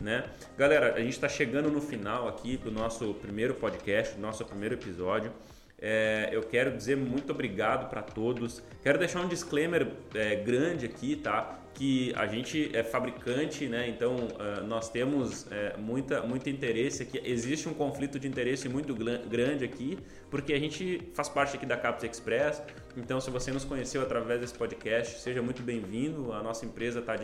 Né? 0.00 0.24
Galera, 0.58 0.94
a 0.94 1.00
gente 1.00 1.12
está 1.12 1.28
chegando 1.28 1.70
no 1.70 1.80
final 1.80 2.28
aqui 2.28 2.56
do 2.56 2.70
nosso 2.70 3.14
primeiro 3.14 3.54
podcast, 3.54 4.14
do 4.14 4.20
nosso 4.20 4.44
primeiro 4.44 4.74
episódio. 4.74 5.32
É, 5.80 6.30
eu 6.32 6.42
quero 6.42 6.76
dizer 6.76 6.96
muito 6.96 7.30
obrigado 7.30 7.88
para 7.88 8.02
todos. 8.02 8.62
Quero 8.82 8.98
deixar 8.98 9.20
um 9.20 9.28
disclaimer 9.28 9.86
é, 10.14 10.36
grande 10.36 10.86
aqui, 10.86 11.16
tá? 11.16 11.58
Que 11.74 12.12
a 12.14 12.26
gente 12.26 12.70
é 12.72 12.82
fabricante, 12.84 13.66
né? 13.66 13.88
Então 13.88 14.14
uh, 14.14 14.64
nós 14.64 14.88
temos 14.88 15.46
é, 15.50 15.76
muita, 15.76 16.22
muito 16.22 16.48
interesse 16.48 17.02
aqui. 17.02 17.20
Existe 17.24 17.68
um 17.68 17.74
conflito 17.74 18.18
de 18.18 18.28
interesse 18.28 18.68
muito 18.68 18.94
grande 18.94 19.64
aqui, 19.64 19.98
porque 20.30 20.52
a 20.52 20.58
gente 20.58 21.10
faz 21.14 21.28
parte 21.28 21.56
aqui 21.56 21.66
da 21.66 21.76
Caps 21.76 22.04
Express. 22.04 22.62
Então, 22.96 23.20
se 23.20 23.28
você 23.28 23.50
nos 23.50 23.64
conheceu 23.64 24.02
através 24.02 24.40
desse 24.40 24.54
podcast, 24.54 25.18
seja 25.18 25.42
muito 25.42 25.62
bem-vindo. 25.62 26.32
A 26.32 26.40
nossa 26.42 26.64
empresa 26.64 27.00
está 27.00 27.16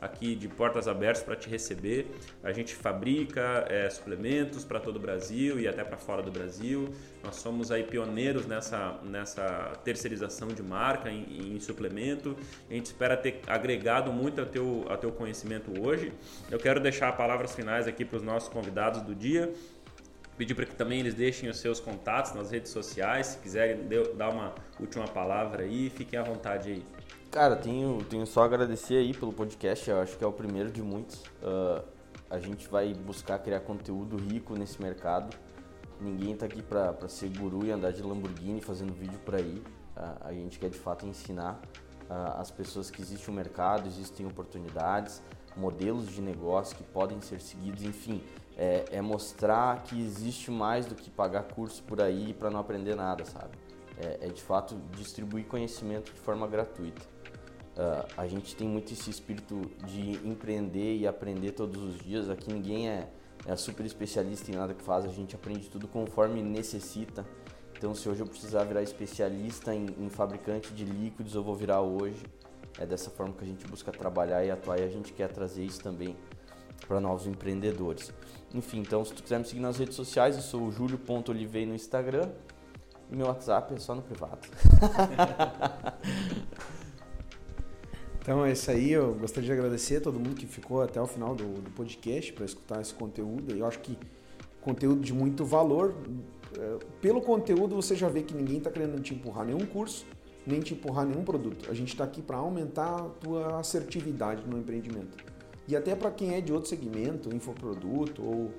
aqui 0.00 0.36
de 0.36 0.46
portas 0.46 0.86
abertas 0.86 1.22
para 1.22 1.34
te 1.34 1.48
receber. 1.48 2.06
A 2.44 2.52
gente 2.52 2.74
fabrica 2.76 3.66
é, 3.68 3.90
suplementos 3.90 4.64
para 4.64 4.78
todo 4.78 4.96
o 4.96 5.00
Brasil 5.00 5.58
e 5.58 5.66
até 5.66 5.82
para 5.82 5.96
fora 5.96 6.22
do 6.22 6.30
Brasil. 6.30 6.94
Nós 7.24 7.36
somos 7.36 7.72
aí 7.72 7.82
pioneiros 7.82 8.46
nessa, 8.46 9.00
nessa 9.02 9.72
terceirização 9.84 10.46
de 10.46 10.62
marca 10.62 11.10
em, 11.10 11.56
em 11.56 11.58
suplemento. 11.58 12.36
A 12.70 12.74
gente 12.74 12.86
espera 12.86 13.16
ter 13.16 13.40
agregado 13.48 13.95
muito 14.12 14.40
ao 14.40 14.46
teu, 14.46 14.84
ao 14.88 14.96
teu 14.96 15.12
conhecimento 15.12 15.80
hoje. 15.80 16.12
Eu 16.50 16.58
quero 16.58 16.80
deixar 16.80 17.16
palavras 17.16 17.54
finais 17.54 17.86
aqui 17.86 18.04
para 18.04 18.16
os 18.16 18.22
nossos 18.22 18.48
convidados 18.48 19.02
do 19.02 19.14
dia 19.14 19.52
pedir 20.36 20.54
para 20.54 20.66
que 20.66 20.74
também 20.74 21.00
eles 21.00 21.14
deixem 21.14 21.48
os 21.48 21.58
seus 21.58 21.80
contatos 21.80 22.34
nas 22.34 22.50
redes 22.50 22.70
sociais, 22.70 23.28
se 23.28 23.38
quiserem 23.38 23.88
dar 24.16 24.30
uma 24.30 24.54
última 24.78 25.06
palavra 25.08 25.62
aí, 25.62 25.90
fiquem 25.90 26.18
à 26.18 26.22
vontade 26.22 26.70
aí. 26.70 26.84
Cara, 27.30 27.56
tenho, 27.56 28.04
tenho 28.08 28.26
só 28.26 28.42
a 28.42 28.44
agradecer 28.44 28.96
aí 28.96 29.12
pelo 29.12 29.32
podcast, 29.32 29.88
eu 29.90 30.00
acho 30.00 30.16
que 30.16 30.24
é 30.24 30.26
o 30.26 30.32
primeiro 30.32 30.70
de 30.70 30.82
muitos. 30.82 31.22
Uh, 31.42 31.82
a 32.30 32.38
gente 32.38 32.68
vai 32.68 32.92
buscar 32.94 33.38
criar 33.38 33.60
conteúdo 33.60 34.16
rico 34.16 34.54
nesse 34.54 34.80
mercado. 34.80 35.36
Ninguém 36.00 36.32
está 36.32 36.46
aqui 36.46 36.62
para 36.62 37.08
ser 37.08 37.30
guru 37.30 37.64
e 37.64 37.70
andar 37.70 37.92
de 37.92 38.02
Lamborghini 38.02 38.60
fazendo 38.60 38.92
vídeo 38.92 39.18
por 39.24 39.34
aí. 39.34 39.62
Uh, 39.96 40.16
a 40.20 40.32
gente 40.32 40.58
quer 40.58 40.70
de 40.70 40.78
fato 40.78 41.06
ensinar 41.06 41.60
as 42.08 42.50
pessoas 42.50 42.90
que 42.90 43.00
existe 43.02 43.30
um 43.30 43.34
mercado, 43.34 43.86
existem 43.86 44.26
oportunidades, 44.26 45.22
modelos 45.56 46.08
de 46.08 46.20
negócio 46.20 46.76
que 46.76 46.84
podem 46.84 47.20
ser 47.20 47.40
seguidos, 47.40 47.82
enfim 47.82 48.22
é, 48.56 48.86
é, 48.90 49.02
mostrar 49.02 49.82
que 49.82 50.00
existe 50.00 50.50
mais 50.50 50.86
do 50.86 50.94
que 50.94 51.10
pagar 51.10 51.42
curso 51.42 51.82
por 51.82 52.00
aí 52.00 52.32
para 52.32 52.50
não 52.50 52.58
aprender 52.58 52.94
nada, 52.94 53.24
sabe? 53.24 53.56
É, 53.98 54.26
é, 54.26 54.28
de 54.28 54.42
fato 54.42 54.76
distribuir 54.96 55.44
conhecimento 55.46 56.12
de 56.12 56.20
forma 56.20 56.46
gratuita. 56.46 57.02
Uh, 57.76 58.08
a 58.16 58.26
gente 58.26 58.56
tem 58.56 58.66
muito 58.66 58.90
esse 58.90 59.10
espírito 59.10 59.60
de 59.84 60.12
empreender 60.26 60.96
e 60.96 61.06
aprender 61.06 61.52
todos 61.52 61.82
os 61.82 61.98
dias. 61.98 62.30
Aqui 62.30 62.50
ninguém 62.50 62.88
é, 62.88 63.06
é 63.44 63.54
super 63.54 63.84
especialista 63.84 64.50
em 64.50 64.54
nada 64.54 64.72
que 64.72 64.82
faz, 64.82 65.04
a 65.04 65.08
gente 65.08 65.34
aprende 65.34 65.68
tudo 65.68 65.86
conforme 65.86 66.42
necessita. 66.42 67.26
Então, 67.76 67.94
se 67.94 68.08
hoje 68.08 68.20
eu 68.20 68.26
precisar 68.26 68.64
virar 68.64 68.82
especialista 68.82 69.74
em, 69.74 69.86
em 69.98 70.08
fabricante 70.08 70.72
de 70.72 70.84
líquidos, 70.84 71.34
eu 71.34 71.42
vou 71.42 71.54
virar 71.54 71.82
hoje. 71.82 72.24
É 72.78 72.86
dessa 72.86 73.10
forma 73.10 73.34
que 73.34 73.44
a 73.44 73.46
gente 73.46 73.66
busca 73.66 73.92
trabalhar 73.92 74.44
e 74.44 74.50
atuar 74.50 74.78
e 74.78 74.82
a 74.82 74.88
gente 74.88 75.12
quer 75.12 75.28
trazer 75.28 75.64
isso 75.64 75.80
também 75.80 76.16
para 76.86 77.00
novos 77.00 77.26
empreendedores. 77.26 78.12
Enfim, 78.54 78.80
então 78.80 79.04
se 79.04 79.12
tu 79.12 79.22
quiser 79.22 79.38
me 79.38 79.44
seguir 79.44 79.60
nas 79.60 79.78
redes 79.78 79.94
sociais, 79.94 80.36
eu 80.36 80.42
sou 80.42 80.62
o 80.62 80.72
julio.olivei 80.72 81.66
no 81.66 81.74
Instagram 81.74 82.30
e 83.10 83.16
meu 83.16 83.26
WhatsApp 83.26 83.74
é 83.74 83.78
só 83.78 83.94
no 83.94 84.02
privado. 84.02 84.40
então 88.20 88.44
é 88.44 88.52
isso 88.52 88.70
aí, 88.70 88.92
eu 88.92 89.14
gostaria 89.14 89.46
de 89.46 89.52
agradecer 89.52 89.96
a 89.96 90.00
todo 90.00 90.18
mundo 90.18 90.34
que 90.34 90.46
ficou 90.46 90.82
até 90.82 91.00
o 91.00 91.06
final 91.06 91.34
do, 91.34 91.60
do 91.60 91.70
podcast 91.70 92.32
para 92.32 92.44
escutar 92.44 92.80
esse 92.80 92.94
conteúdo. 92.94 93.54
Eu 93.54 93.66
acho 93.66 93.78
que 93.80 93.98
conteúdo 94.60 95.00
de 95.00 95.14
muito 95.14 95.44
valor. 95.44 95.94
É, 96.58 96.78
pelo 97.00 97.20
conteúdo 97.20 97.74
você 97.74 97.94
já 97.94 98.08
vê 98.08 98.22
que 98.22 98.34
ninguém 98.34 98.58
está 98.58 98.70
querendo 98.70 99.00
te 99.00 99.14
empurrar 99.14 99.44
nenhum 99.44 99.66
curso, 99.66 100.06
nem 100.46 100.60
te 100.60 100.74
empurrar 100.74 101.06
nenhum 101.06 101.24
produto. 101.24 101.70
A 101.70 101.74
gente 101.74 101.88
está 101.88 102.04
aqui 102.04 102.22
para 102.22 102.36
aumentar 102.36 102.94
a 102.96 103.08
tua 103.08 103.60
assertividade 103.60 104.46
no 104.46 104.58
empreendimento. 104.58 105.16
E 105.68 105.74
até 105.74 105.94
para 105.94 106.10
quem 106.10 106.34
é 106.34 106.40
de 106.40 106.52
outro 106.52 106.68
segmento, 106.68 107.34
infoproduto 107.34 108.22
ou 108.22 108.50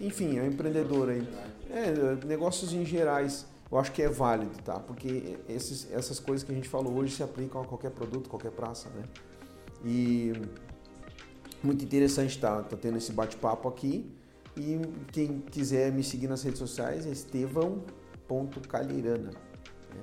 enfim, 0.00 0.38
é 0.38 0.42
um 0.42 0.46
empreendedor 0.46 1.08
aí. 1.08 1.26
É, 1.70 2.26
negócios 2.26 2.72
em 2.72 2.84
gerais, 2.84 3.46
eu 3.70 3.78
acho 3.78 3.92
que 3.92 4.02
é 4.02 4.08
válido, 4.08 4.60
tá? 4.62 4.78
Porque 4.78 5.38
esses, 5.48 5.90
essas 5.92 6.18
coisas 6.18 6.44
que 6.44 6.52
a 6.52 6.54
gente 6.54 6.68
falou 6.68 6.92
hoje 6.94 7.14
se 7.14 7.22
aplicam 7.22 7.62
a 7.62 7.64
qualquer 7.64 7.90
produto, 7.90 8.28
qualquer 8.28 8.50
praça, 8.50 8.88
né? 8.90 9.04
E 9.84 10.32
muito 11.62 11.84
interessante 11.84 12.38
tá, 12.38 12.62
tá 12.62 12.76
tendo 12.76 12.98
esse 12.98 13.12
bate-papo 13.12 13.68
aqui. 13.68 14.10
E 14.60 14.80
quem 15.10 15.40
quiser 15.40 15.90
me 15.90 16.04
seguir 16.04 16.28
nas 16.28 16.42
redes 16.42 16.58
sociais 16.58 17.06
é 17.06 17.10
estevão.calirana. 17.10 19.30
Né? 19.30 20.02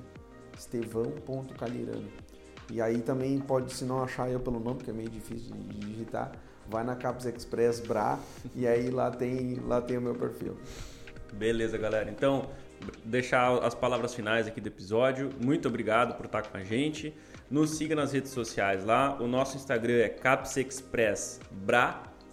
Estevão.calirana. 0.58 2.08
E 2.68 2.82
aí 2.82 3.00
também 3.00 3.38
pode, 3.38 3.72
se 3.72 3.84
não 3.84 4.02
achar 4.02 4.28
eu 4.28 4.40
pelo 4.40 4.58
nome, 4.58 4.82
que 4.82 4.90
é 4.90 4.92
meio 4.92 5.08
difícil 5.08 5.54
de 5.54 5.78
digitar, 5.78 6.32
vai 6.68 6.82
na 6.82 6.96
Caps 6.96 7.24
Express 7.24 7.78
Bra 7.78 8.18
e 8.54 8.66
aí 8.66 8.90
lá 8.90 9.12
tem, 9.12 9.60
lá 9.64 9.80
tem 9.80 9.96
o 9.96 10.00
meu 10.00 10.16
perfil. 10.16 10.56
Beleza, 11.32 11.78
galera. 11.78 12.10
Então, 12.10 12.50
deixar 13.04 13.64
as 13.64 13.76
palavras 13.76 14.12
finais 14.12 14.48
aqui 14.48 14.60
do 14.60 14.66
episódio. 14.66 15.30
Muito 15.40 15.68
obrigado 15.68 16.16
por 16.16 16.26
estar 16.26 16.42
com 16.42 16.56
a 16.56 16.64
gente. 16.64 17.14
Nos 17.48 17.78
siga 17.78 17.94
nas 17.94 18.12
redes 18.12 18.32
sociais 18.32 18.84
lá. 18.84 19.16
O 19.20 19.28
nosso 19.28 19.56
Instagram 19.56 19.98
é 19.98 20.08
Caps. 20.08 20.56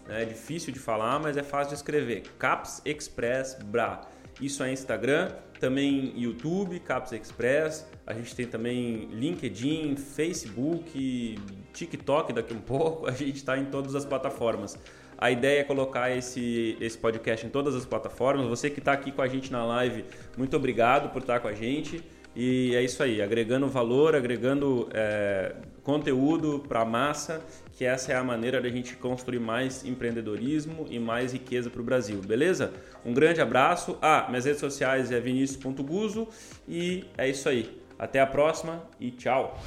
É 0.08 0.24
difícil 0.24 0.72
de 0.72 0.80
falar, 0.80 1.20
mas 1.20 1.36
é 1.38 1.44
fácil 1.44 1.70
de 1.70 1.76
escrever. 1.76 2.24
Caps 2.38 2.82
Express 2.86 3.58
Bra. 3.66 4.02
Isso 4.40 4.64
é 4.64 4.72
Instagram, 4.72 5.32
também 5.60 6.14
YouTube, 6.16 6.80
Caps 6.80 7.12
Express. 7.14 7.88
A 8.06 8.14
gente 8.14 8.36
tem 8.36 8.46
também 8.46 9.08
LinkedIn, 9.12 9.96
Facebook, 9.96 11.40
TikTok 11.74 12.34
daqui 12.34 12.54
um 12.54 12.60
pouco. 12.62 13.08
A 13.08 13.12
gente 13.12 13.38
está 13.38 13.58
em 13.58 13.66
todas 13.66 13.96
as 13.96 14.06
plataformas. 14.06 14.78
A 15.18 15.32
ideia 15.32 15.62
é 15.62 15.64
colocar 15.64 16.16
esse, 16.16 16.78
esse 16.80 16.98
podcast 16.98 17.46
em 17.46 17.50
todas 17.50 17.74
as 17.74 17.86
plataformas. 17.86 18.48
Você 18.48 18.70
que 18.70 18.80
está 18.80 18.92
aqui 18.92 19.12
com 19.12 19.22
a 19.22 19.28
gente 19.28 19.52
na 19.52 19.66
live, 19.66 20.04
muito 20.38 20.56
obrigado 20.58 21.10
por 21.12 21.22
estar 21.22 21.40
com 21.40 21.48
a 21.48 21.54
gente. 21.54 22.04
E 22.36 22.76
é 22.76 22.84
isso 22.84 23.02
aí, 23.02 23.22
agregando 23.22 23.68
valor, 23.70 24.14
agregando 24.14 24.90
é, 24.94 25.56
conteúdo 25.86 26.66
para 26.68 26.84
massa, 26.84 27.42
que 27.78 27.86
essa 27.86 28.12
é 28.12 28.16
a 28.16 28.24
maneira 28.24 28.60
da 28.60 28.68
gente 28.70 28.96
construir 28.96 29.40
mais 29.40 29.86
empreendedorismo 29.86 30.88
e 30.90 31.00
mais 31.00 31.32
riqueza 31.32 31.70
para 31.70 31.80
o 31.80 31.84
Brasil, 31.84 32.20
beleza? 32.22 32.74
Um 33.06 33.14
grande 33.14 33.40
abraço. 33.40 33.98
Ah, 34.02 34.26
minhas 34.28 34.46
redes 34.46 34.60
sociais 34.60 35.12
é 35.12 35.20
vinicius.guzo 35.20 36.28
e 36.68 37.06
é 37.18 37.30
isso 37.30 37.48
aí. 37.48 37.80
Até 37.98 38.20
a 38.20 38.26
próxima 38.26 38.84
e 39.00 39.12
tchau! 39.12 39.58